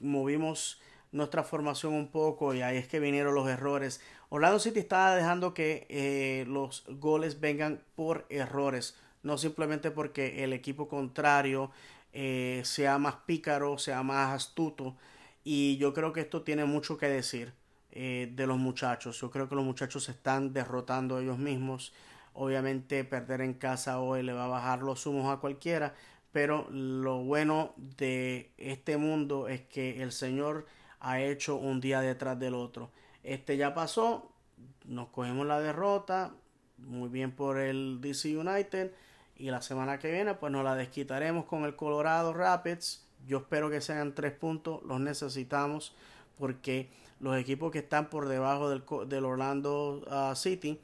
movimos 0.00 0.80
nuestra 1.12 1.42
formación 1.42 1.94
un 1.94 2.08
poco 2.08 2.54
y 2.54 2.62
ahí 2.62 2.76
es 2.76 2.88
que 2.88 3.00
vinieron 3.00 3.34
los 3.34 3.48
errores. 3.48 4.00
Orlando 4.30 4.58
City 4.58 4.80
está 4.80 5.14
dejando 5.14 5.54
que 5.54 5.86
eh, 5.88 6.44
los 6.46 6.84
goles 6.88 7.40
vengan 7.40 7.82
por 7.94 8.26
errores, 8.28 8.94
no 9.22 9.38
simplemente 9.38 9.90
porque 9.90 10.44
el 10.44 10.52
equipo 10.52 10.86
contrario 10.86 11.70
eh, 12.12 12.62
sea 12.64 12.98
más 12.98 13.16
pícaro, 13.26 13.78
sea 13.78 14.02
más 14.02 14.34
astuto. 14.34 14.96
Y 15.44 15.78
yo 15.78 15.94
creo 15.94 16.12
que 16.12 16.20
esto 16.20 16.42
tiene 16.42 16.66
mucho 16.66 16.98
que 16.98 17.08
decir 17.08 17.54
eh, 17.90 18.30
de 18.34 18.46
los 18.46 18.58
muchachos. 18.58 19.18
Yo 19.20 19.30
creo 19.30 19.48
que 19.48 19.54
los 19.54 19.64
muchachos 19.64 20.04
se 20.04 20.12
están 20.12 20.52
derrotando 20.52 21.18
ellos 21.18 21.38
mismos. 21.38 21.94
Obviamente 22.34 23.04
perder 23.04 23.40
en 23.40 23.54
casa 23.54 23.98
hoy 24.00 24.22
le 24.22 24.32
va 24.34 24.44
a 24.44 24.48
bajar 24.48 24.82
los 24.82 25.06
humos 25.06 25.32
a 25.32 25.40
cualquiera. 25.40 25.94
Pero 26.32 26.68
lo 26.70 27.24
bueno 27.24 27.74
de 27.76 28.52
este 28.58 28.98
mundo 28.98 29.48
es 29.48 29.62
que 29.62 30.02
el 30.02 30.12
Señor 30.12 30.66
ha 31.00 31.20
hecho 31.22 31.56
un 31.56 31.80
día 31.80 32.00
detrás 32.02 32.38
del 32.38 32.54
otro. 32.54 32.90
Este 33.28 33.58
ya 33.58 33.74
pasó, 33.74 34.32
nos 34.86 35.08
cogemos 35.08 35.46
la 35.46 35.60
derrota, 35.60 36.32
muy 36.78 37.10
bien 37.10 37.30
por 37.30 37.58
el 37.58 38.00
DC 38.00 38.38
United 38.38 38.90
y 39.36 39.50
la 39.50 39.60
semana 39.60 39.98
que 39.98 40.10
viene 40.10 40.32
pues 40.32 40.50
nos 40.50 40.64
la 40.64 40.74
desquitaremos 40.74 41.44
con 41.44 41.64
el 41.64 41.76
Colorado 41.76 42.32
Rapids. 42.32 43.06
Yo 43.26 43.36
espero 43.36 43.68
que 43.68 43.82
sean 43.82 44.14
tres 44.14 44.32
puntos, 44.32 44.82
los 44.84 44.98
necesitamos 45.00 45.94
porque 46.38 46.88
los 47.20 47.36
equipos 47.36 47.70
que 47.70 47.80
están 47.80 48.08
por 48.08 48.28
debajo 48.28 48.70
del, 48.70 49.24
Orlando 49.26 50.02
uh, 50.10 50.34
City 50.34 50.80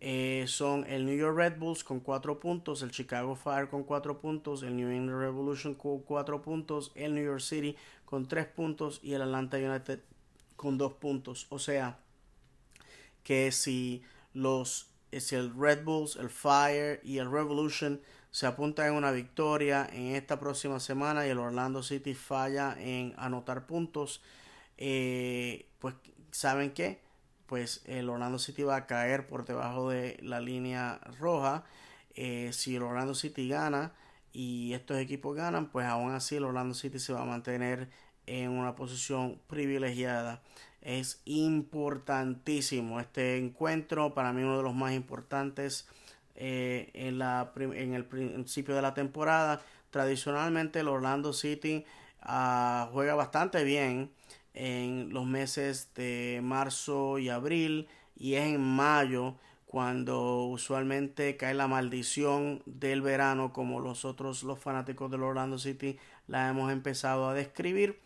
eh, 0.00 0.44
son 0.46 0.84
el 0.86 1.04
New 1.04 1.16
York 1.16 1.36
Red 1.36 1.58
Bulls 1.58 1.82
con 1.82 1.98
cuatro 1.98 2.38
puntos, 2.38 2.82
el 2.82 2.92
Chicago 2.92 3.34
Fire 3.34 3.68
con 3.68 3.82
cuatro 3.82 4.20
puntos, 4.20 4.62
el 4.62 4.76
New 4.76 4.88
England 4.88 5.20
Revolution 5.20 5.74
con 5.74 5.98
cuatro 6.02 6.42
puntos, 6.42 6.92
el 6.94 7.16
New 7.16 7.24
York 7.24 7.40
City 7.40 7.74
con 8.04 8.28
tres 8.28 8.46
puntos 8.46 9.00
y 9.02 9.14
el 9.14 9.22
Atlanta 9.22 9.56
United 9.56 9.98
con 10.58 10.76
dos 10.76 10.94
puntos. 10.94 11.46
O 11.48 11.58
sea 11.58 11.98
que 13.22 13.50
si 13.52 14.02
los 14.34 14.90
si 15.10 15.36
el 15.36 15.54
Red 15.54 15.84
Bulls, 15.84 16.16
el 16.16 16.28
Fire 16.28 17.00
y 17.02 17.16
el 17.16 17.30
Revolution 17.30 18.02
se 18.30 18.46
apuntan 18.46 18.88
en 18.88 18.92
una 18.92 19.10
victoria 19.10 19.88
en 19.90 20.16
esta 20.16 20.38
próxima 20.38 20.80
semana 20.80 21.26
y 21.26 21.30
el 21.30 21.38
Orlando 21.38 21.82
City 21.82 22.12
falla 22.12 22.76
en 22.78 23.14
anotar 23.16 23.66
puntos, 23.66 24.20
eh, 24.76 25.66
pues 25.78 25.94
saben 26.30 26.72
que 26.72 27.00
pues 27.46 27.82
el 27.86 28.10
Orlando 28.10 28.38
City 28.38 28.64
va 28.64 28.76
a 28.76 28.86
caer 28.86 29.26
por 29.26 29.46
debajo 29.46 29.88
de 29.88 30.18
la 30.20 30.40
línea 30.40 31.00
roja. 31.18 31.64
Eh, 32.14 32.50
si 32.52 32.76
el 32.76 32.82
Orlando 32.82 33.14
City 33.14 33.48
gana, 33.48 33.94
y 34.32 34.72
estos 34.74 34.98
equipos 34.98 35.36
ganan, 35.36 35.70
pues 35.70 35.86
aún 35.86 36.12
así 36.12 36.36
el 36.36 36.44
Orlando 36.44 36.74
City 36.74 36.98
se 36.98 37.12
va 37.12 37.22
a 37.22 37.24
mantener 37.24 37.90
en 38.28 38.50
una 38.50 38.74
posición 38.74 39.40
privilegiada. 39.46 40.42
Es 40.82 41.20
importantísimo 41.24 43.00
este 43.00 43.38
encuentro, 43.38 44.14
para 44.14 44.32
mí 44.32 44.42
uno 44.42 44.56
de 44.56 44.62
los 44.62 44.74
más 44.74 44.92
importantes 44.92 45.88
eh, 46.36 46.90
en, 46.94 47.18
la, 47.18 47.52
en 47.56 47.94
el 47.94 48.04
principio 48.04 48.74
de 48.74 48.82
la 48.82 48.94
temporada. 48.94 49.60
Tradicionalmente 49.90 50.80
el 50.80 50.88
Orlando 50.88 51.32
City 51.32 51.84
ah, 52.22 52.88
juega 52.92 53.14
bastante 53.14 53.64
bien 53.64 54.10
en 54.54 55.12
los 55.12 55.26
meses 55.26 55.90
de 55.94 56.40
marzo 56.42 57.18
y 57.18 57.28
abril 57.28 57.88
y 58.16 58.34
es 58.34 58.44
en 58.44 58.60
mayo 58.60 59.36
cuando 59.66 60.44
usualmente 60.44 61.36
cae 61.36 61.54
la 61.54 61.68
maldición 61.68 62.62
del 62.64 63.02
verano 63.02 63.52
como 63.52 63.80
nosotros 63.80 64.42
los 64.42 64.58
fanáticos 64.58 65.10
del 65.10 65.22
Orlando 65.22 65.58
City 65.58 65.98
la 66.28 66.48
hemos 66.48 66.72
empezado 66.72 67.28
a 67.28 67.34
describir 67.34 67.98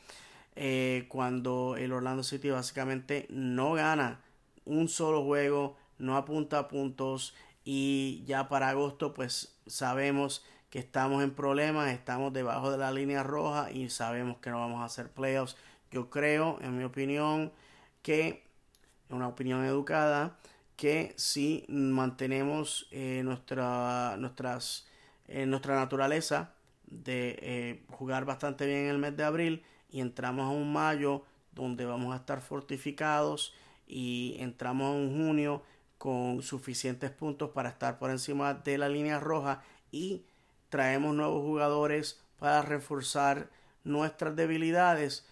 eh, 0.57 1.07
cuando 1.09 1.77
el 1.77 1.93
Orlando 1.93 2.23
City 2.23 2.51
básicamente 2.51 3.27
no 3.31 3.75
gana 3.75 4.21
un 4.65 4.89
solo 4.89 5.23
juego 5.25 5.77
no 5.99 6.17
apunta 6.17 6.69
puntos 6.69 7.35
y 7.65 8.23
ya 8.27 8.49
para 8.49 8.71
agosto 8.71 9.13
pues 9.13 9.57
sabemos 9.67 10.45
que 10.71 10.79
estamos 10.79 11.23
en 11.23 11.33
problemas 11.33 11.91
estamos 11.93 12.33
debajo 12.33 12.71
de 12.71 12.79
la 12.79 12.91
línea 12.91 13.23
roja 13.23 13.71
y 13.71 13.91
sabemos 13.91 14.39
que 14.39 14.51
no 14.51 14.59
vamos 14.59 14.81
a 14.81 14.87
hacer 14.87 15.11
playoffs. 15.11 15.57
Yo 15.91 16.09
creo 16.09 16.59
en 16.63 16.79
mi 16.79 16.85
opinión 16.85 17.53
que 18.01 18.43
una 19.13 19.29
opinión 19.29 19.65
educada, 19.65 20.39
que 20.77 21.15
si 21.17 21.65
mantenemos 21.69 22.89
eh, 22.91 23.23
nuestra, 23.25 24.17
nuestras, 24.19 24.87
eh, 25.29 25.47
nuestra 25.47 25.77
naturaleza 25.77 26.55
de 26.93 27.39
eh, 27.41 27.83
jugar 27.89 28.25
bastante 28.25 28.67
bien 28.67 28.81
en 28.81 28.89
el 28.89 28.99
mes 28.99 29.17
de 29.17 29.25
abril 29.25 29.63
y 29.91 30.01
entramos 30.01 30.47
a 30.47 30.51
un 30.51 30.73
mayo 30.73 31.25
donde 31.53 31.85
vamos 31.85 32.13
a 32.13 32.19
estar 32.19 32.41
fortificados 32.41 33.55
y 33.87 34.37
entramos 34.39 34.89
a 34.89 34.91
un 34.91 35.17
junio 35.17 35.63
con 35.99 36.43
suficientes 36.43 37.11
puntos 37.11 37.51
para 37.51 37.69
estar 37.69 37.99
por 37.99 38.11
encima 38.11 38.55
de 38.55 38.79
la 38.79 38.89
línea 38.89 39.21
roja 39.21 39.63
y 39.91 40.25
traemos 40.69 41.15
nuevos 41.15 41.43
jugadores 41.43 42.21
para 42.39 42.63
reforzar 42.63 43.51
nuestras 43.85 44.35
debilidades. 44.35 45.27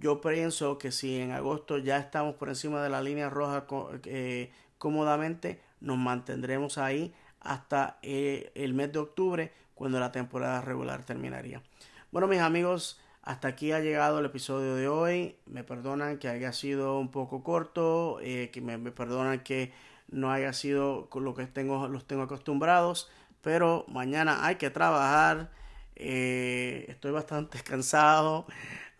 Yo 0.00 0.20
pienso 0.20 0.78
que 0.78 0.90
si 0.90 1.20
en 1.20 1.32
agosto 1.32 1.78
ya 1.78 1.98
estamos 1.98 2.34
por 2.34 2.48
encima 2.48 2.82
de 2.82 2.90
la 2.90 3.02
línea 3.02 3.30
roja 3.30 3.66
eh, 4.04 4.50
cómodamente, 4.78 5.60
nos 5.80 5.98
mantendremos 5.98 6.78
ahí 6.78 7.14
hasta 7.40 7.98
eh, 8.02 8.50
el 8.54 8.74
mes 8.74 8.92
de 8.92 8.98
octubre 8.98 9.52
cuando 9.78 10.00
la 10.00 10.10
temporada 10.10 10.60
regular 10.60 11.04
terminaría. 11.04 11.62
Bueno 12.10 12.26
mis 12.26 12.40
amigos, 12.40 13.00
hasta 13.22 13.48
aquí 13.48 13.70
ha 13.70 13.78
llegado 13.80 14.18
el 14.18 14.26
episodio 14.26 14.74
de 14.74 14.88
hoy. 14.88 15.36
Me 15.46 15.62
perdonan 15.62 16.18
que 16.18 16.28
haya 16.28 16.52
sido 16.52 16.98
un 16.98 17.10
poco 17.10 17.44
corto, 17.44 18.18
eh, 18.20 18.50
que 18.52 18.60
me, 18.60 18.78
perdonan 18.90 19.40
que 19.44 19.72
no 20.10 20.32
haya 20.32 20.52
sido 20.52 21.08
con 21.10 21.24
lo 21.24 21.34
que 21.34 21.46
tengo, 21.46 21.86
los 21.88 22.06
tengo 22.06 22.22
acostumbrados, 22.22 23.08
pero 23.40 23.84
mañana 23.88 24.46
hay 24.46 24.56
que 24.56 24.70
trabajar. 24.70 25.50
Eh, 25.94 26.86
estoy 26.88 27.12
bastante 27.12 27.60
cansado. 27.64 28.46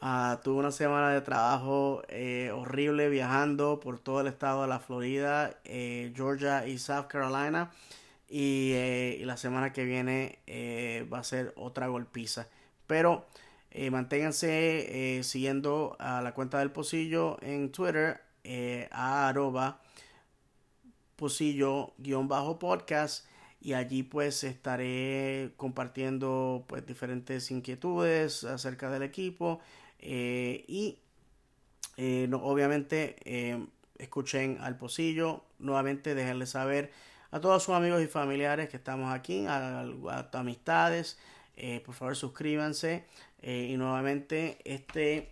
Uh, 0.00 0.36
tuve 0.44 0.60
una 0.60 0.70
semana 0.70 1.10
de 1.10 1.22
trabajo 1.22 2.02
eh, 2.08 2.52
horrible 2.54 3.08
viajando 3.08 3.80
por 3.80 3.98
todo 3.98 4.20
el 4.20 4.28
estado 4.28 4.62
de 4.62 4.68
la 4.68 4.78
Florida, 4.78 5.58
Georgia 5.64 6.68
y 6.68 6.78
South 6.78 7.06
Carolina. 7.08 7.72
Y, 8.28 8.74
y, 8.74 9.24
la 9.24 9.36
semana 9.36 9.72
que 9.72 9.84
viene 9.84 10.38
va 11.12 11.20
a 11.20 11.24
ser 11.24 11.52
otra 11.56 11.88
golpiza. 11.88 12.48
Pero 12.86 13.26
eh, 13.70 13.90
manténganse 13.90 15.18
eh, 15.18 15.22
siguiendo 15.22 15.94
a 15.98 16.22
la 16.22 16.32
cuenta 16.34 16.58
del 16.58 16.70
Pocillo 16.72 17.36
en 17.42 17.70
Twitter, 17.70 18.20
eh, 18.44 18.88
a 18.90 19.28
arroba 19.28 19.82
Pocillo-podcast. 21.16 23.26
Y 23.60 23.72
allí 23.74 24.02
pues 24.04 24.44
estaré 24.44 25.52
compartiendo 25.56 26.64
pues 26.68 26.86
diferentes 26.86 27.50
inquietudes 27.50 28.44
acerca 28.44 28.88
del 28.90 29.02
equipo. 29.02 29.60
y 30.00 30.98
no, 31.96 32.42
obviamente 32.44 33.16
escuchen 33.98 34.58
al 34.60 34.76
Pocillo. 34.78 35.42
Nuevamente 35.58 36.14
déjenle 36.14 36.46
saber 36.46 36.92
a 37.30 37.40
todos 37.40 37.62
sus 37.62 37.74
amigos 37.74 38.02
y 38.02 38.06
familiares 38.06 38.68
que 38.68 38.76
estamos 38.76 39.12
aquí, 39.14 39.46
a, 39.46 39.80
a 39.80 40.28
amistades. 40.32 41.18
por 41.84 41.94
favor 41.94 42.16
suscríbanse 42.16 43.04
eh, 43.40 43.68
y 43.70 43.76
nuevamente 43.76 44.58
este 44.64 45.30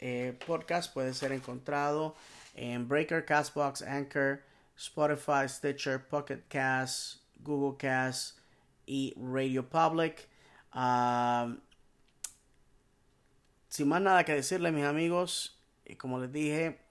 eh, 0.00 0.38
podcast 0.46 0.92
puede 0.92 1.12
ser 1.14 1.32
encontrado 1.32 2.16
en 2.54 2.88
Breaker, 2.88 3.24
Castbox, 3.24 3.82
Anchor, 3.82 4.42
Spotify, 4.76 5.48
Stitcher, 5.48 6.06
Pocket 6.08 6.42
Cast, 6.48 7.20
Google 7.40 7.76
Cast 7.76 8.38
y 8.86 9.14
Radio 9.16 9.68
Public. 9.68 10.28
sin 13.68 13.88
más 13.88 14.02
nada 14.02 14.24
que 14.24 14.34
decirles, 14.34 14.72
mis 14.72 14.84
amigos, 14.84 15.58
como 15.98 16.18
les 16.18 16.32
dije, 16.32 16.81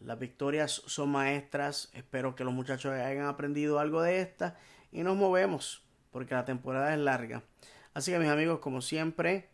las 0.00 0.18
victorias 0.18 0.82
son 0.86 1.10
maestras. 1.10 1.90
Espero 1.92 2.34
que 2.34 2.44
los 2.44 2.54
muchachos 2.54 2.92
hayan 2.92 3.26
aprendido 3.26 3.78
algo 3.78 4.02
de 4.02 4.20
esta 4.20 4.56
y 4.92 5.02
nos 5.02 5.16
movemos 5.16 5.82
porque 6.10 6.34
la 6.34 6.44
temporada 6.44 6.92
es 6.92 7.00
larga. 7.00 7.42
Así 7.94 8.12
que 8.12 8.18
mis 8.18 8.28
amigos, 8.28 8.60
como 8.60 8.80
siempre, 8.80 9.48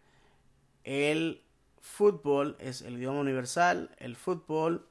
el 0.85 1.43
fútbol 1.81 2.57
es 2.59 2.83
el 2.83 2.97
idioma 2.97 3.21
universal. 3.21 3.91
El 3.99 4.17
fútbol 4.17 4.87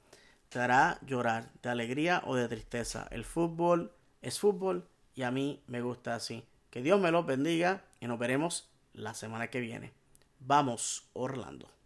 te 0.49 0.59
hará 0.59 0.99
llorar 1.05 1.51
de 1.61 1.69
alegría 1.69 2.21
o 2.25 2.35
de 2.35 2.47
tristeza. 2.47 3.07
El 3.11 3.25
fútbol 3.25 3.93
es 4.21 4.39
fútbol 4.39 4.87
y 5.15 5.23
a 5.23 5.31
mí 5.31 5.63
me 5.67 5.81
gusta 5.81 6.15
así. 6.15 6.45
Que 6.69 6.81
Dios 6.81 6.99
me 6.99 7.11
los 7.11 7.25
bendiga 7.25 7.85
y 7.99 8.07
nos 8.07 8.19
veremos 8.19 8.69
la 8.93 9.13
semana 9.13 9.49
que 9.49 9.59
viene. 9.59 9.93
Vamos, 10.39 11.09
Orlando. 11.13 11.82